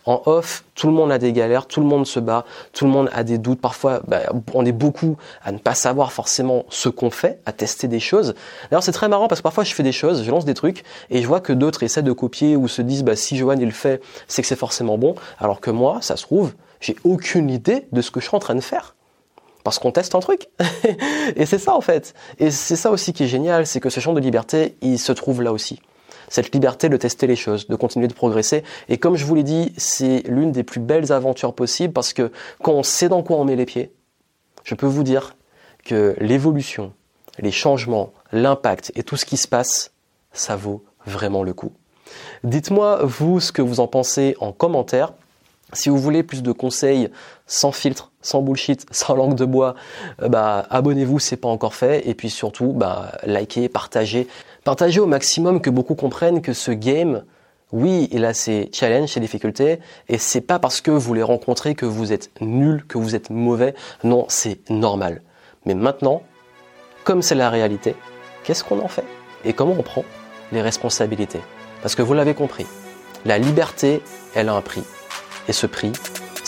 En 0.06 0.22
off, 0.28 0.64
tout 0.76 0.86
le 0.86 0.94
monde 0.94 1.12
a 1.12 1.18
des 1.18 1.34
galères, 1.34 1.66
tout 1.66 1.82
le 1.82 1.88
monde 1.88 2.06
se 2.06 2.20
bat, 2.20 2.46
tout 2.72 2.86
le 2.86 2.92
monde 2.92 3.10
a 3.14 3.24
des 3.24 3.40
doutes. 3.40 3.60
Parfois, 3.60 4.02
bah, 4.08 4.20
on 4.54 4.64
est 4.64 4.72
beaucoup 4.72 5.18
à 5.44 5.52
ne 5.52 5.58
pas 5.58 5.74
savoir 5.74 6.12
forcément 6.12 6.66
ce 6.70 6.88
qu'on 6.88 7.10
fait, 7.10 7.40
à 7.48 7.52
tester 7.52 7.88
des 7.88 8.00
choses. 8.00 8.36
D'ailleurs, 8.70 8.84
c'est 8.84 8.92
très 8.92 9.10
marrant 9.10 9.28
parce 9.28 9.42
que 9.42 9.44
parfois, 9.44 9.64
je 9.64 9.74
fais 9.74 9.82
des 9.82 9.92
choses, 9.92 10.24
je 10.24 10.30
lance 10.30 10.46
des 10.46 10.54
trucs 10.54 10.84
et 11.10 11.24
je 11.24 11.28
vois 11.28 11.40
que 11.40 11.52
d'autres 11.52 11.82
essaient 11.82 12.04
de 12.04 12.12
copier 12.12 12.56
ou 12.56 12.68
se 12.68 12.84
disent, 12.84 13.04
bah, 13.04 13.16
si 13.16 13.38
Johan 13.38 13.58
il 13.60 13.66
le 13.66 13.72
fait, 13.72 14.04
c'est 14.28 14.44
que 14.44 14.48
c'est 14.48 14.56
forcément 14.56 15.00
bon. 15.00 15.16
Alors 15.40 15.60
que 15.60 15.72
moi, 15.72 15.98
ça 16.02 16.16
se 16.16 16.22
trouve, 16.22 16.54
j'ai 16.80 16.96
aucune 17.04 17.50
idée 17.50 17.88
de 17.92 18.04
ce 18.04 18.12
que 18.12 18.20
je 18.20 18.28
suis 18.28 18.36
en 18.36 18.40
train 18.40 18.56
de 18.56 18.62
faire. 18.62 18.94
Parce 19.64 19.80
qu'on 19.80 19.92
teste 19.92 20.16
un 20.16 20.20
truc. 20.20 20.48
et 21.36 21.46
c'est 21.46 21.58
ça 21.58 21.76
en 21.76 21.82
fait. 21.82 22.14
Et 22.40 22.52
c'est 22.52 22.76
ça 22.76 22.92
aussi 22.92 23.14
qui 23.14 23.24
est 23.24 23.28
génial, 23.28 23.68
c'est 23.68 23.80
que 23.80 23.90
ce 23.90 24.00
champ 24.00 24.14
de 24.14 24.20
liberté, 24.20 24.78
il 24.82 25.00
se 25.00 25.12
trouve 25.12 25.42
là 25.42 25.52
aussi 25.52 25.80
cette 26.30 26.54
liberté 26.54 26.90
de 26.90 26.98
tester 26.98 27.28
les 27.28 27.36
choses, 27.36 27.68
de 27.68 27.76
continuer 27.76 28.08
de 28.08 28.14
progresser. 28.14 28.64
Et 28.88 28.98
comme 28.98 29.16
je 29.16 29.26
vous 29.26 29.36
l'ai 29.36 29.44
dit, 29.44 29.74
c'est 29.78 30.24
l'une 30.28 30.52
des 30.52 30.64
plus 30.64 30.80
belles 30.80 31.12
aventures 31.12 31.54
possibles 31.54 31.94
parce 31.94 32.14
que 32.14 32.32
quand 32.62 32.74
on 32.74 32.84
sait 32.84 33.10
dans 33.10 33.24
quoi 33.24 33.38
on 33.38 33.46
met 33.46 33.56
les 33.56 33.66
pieds, 33.66 33.92
je 34.64 34.76
peux 34.76 34.86
vous 34.86 35.04
dire 35.04 35.36
que 35.84 36.16
l'évolution, 36.20 36.94
les 37.40 37.52
changements, 37.52 38.14
l'impact 38.32 38.92
et 38.96 39.04
tout 39.04 39.18
ce 39.18 39.26
qui 39.26 39.38
se 39.38 39.48
passe, 39.48 39.92
ça 40.32 40.56
vaut 40.56 40.84
vraiment 41.06 41.44
le 41.44 41.54
coup. 41.54 41.72
Dites-moi, 42.44 43.00
vous, 43.04 43.40
ce 43.40 43.52
que 43.52 43.62
vous 43.62 43.80
en 43.80 43.88
pensez 43.88 44.36
en 44.40 44.52
commentaire. 44.52 45.14
Si 45.74 45.90
vous 45.90 46.00
voulez 46.00 46.24
plus 46.24 46.42
de 46.42 46.52
conseils 46.52 47.10
sans 47.50 47.74
filtre, 47.74 48.12
sans 48.22 48.42
bullshit, 48.42 48.86
sans 48.92 49.16
langue 49.16 49.36
de 49.36 49.44
bois, 49.44 49.76
euh, 50.22 50.30
bah, 50.30 50.66
abonnez-vous, 50.70 51.20
c'est 51.20 51.36
pas 51.36 51.50
encore 51.50 51.76
fait. 51.76 52.08
Et 52.08 52.14
puis 52.14 52.30
surtout, 52.30 52.72
bah, 52.72 53.12
likez, 53.26 53.68
partagez. 53.68 54.30
Partagez 54.64 55.02
au 55.02 55.08
maximum 55.08 55.60
que 55.60 55.70
beaucoup 55.70 55.96
comprennent 55.96 56.42
que 56.42 56.54
ce 56.54 56.72
game, 56.72 57.24
oui, 57.72 58.08
il 58.12 58.24
a 58.24 58.34
ses 58.34 58.70
challenges, 58.72 59.10
ses 59.10 59.20
difficultés, 59.20 59.80
et 60.08 60.18
c'est 60.18 60.42
pas 60.42 60.60
parce 60.60 60.80
que 60.82 60.92
vous 60.92 61.14
les 61.14 61.24
rencontrez 61.24 61.76
que 61.76 61.86
vous 61.86 62.14
êtes 62.14 62.30
nul, 62.40 62.86
que 62.88 62.98
vous 62.98 63.16
êtes 63.16 63.30
mauvais. 63.30 63.74
Non, 64.04 64.26
c'est 64.30 64.70
normal. 64.70 65.22
Mais 65.66 65.76
maintenant, 65.76 66.24
comme 67.04 67.22
c'est 67.22 67.36
la 67.36 67.50
réalité, 67.50 67.96
qu'est-ce 68.44 68.64
qu'on 68.64 68.80
en 68.80 68.88
fait? 68.88 69.06
Et 69.46 69.54
comment 69.54 69.76
on 69.78 69.84
prend 69.84 70.04
les 70.52 70.62
responsabilités? 70.62 71.42
Parce 71.82 71.96
que 71.96 72.02
vous 72.02 72.14
l'avez 72.14 72.34
compris, 72.34 72.66
la 73.26 73.38
liberté, 73.38 74.02
elle 74.36 74.50
a 74.50 74.54
un 74.54 74.62
prix. 74.62 74.84
Et 75.48 75.54
ce 75.54 75.66
prix, 75.66 75.92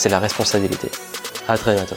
c'est 0.01 0.09
la 0.09 0.19
responsabilité. 0.19 0.89
À 1.47 1.55
très 1.59 1.75
bientôt. 1.75 1.95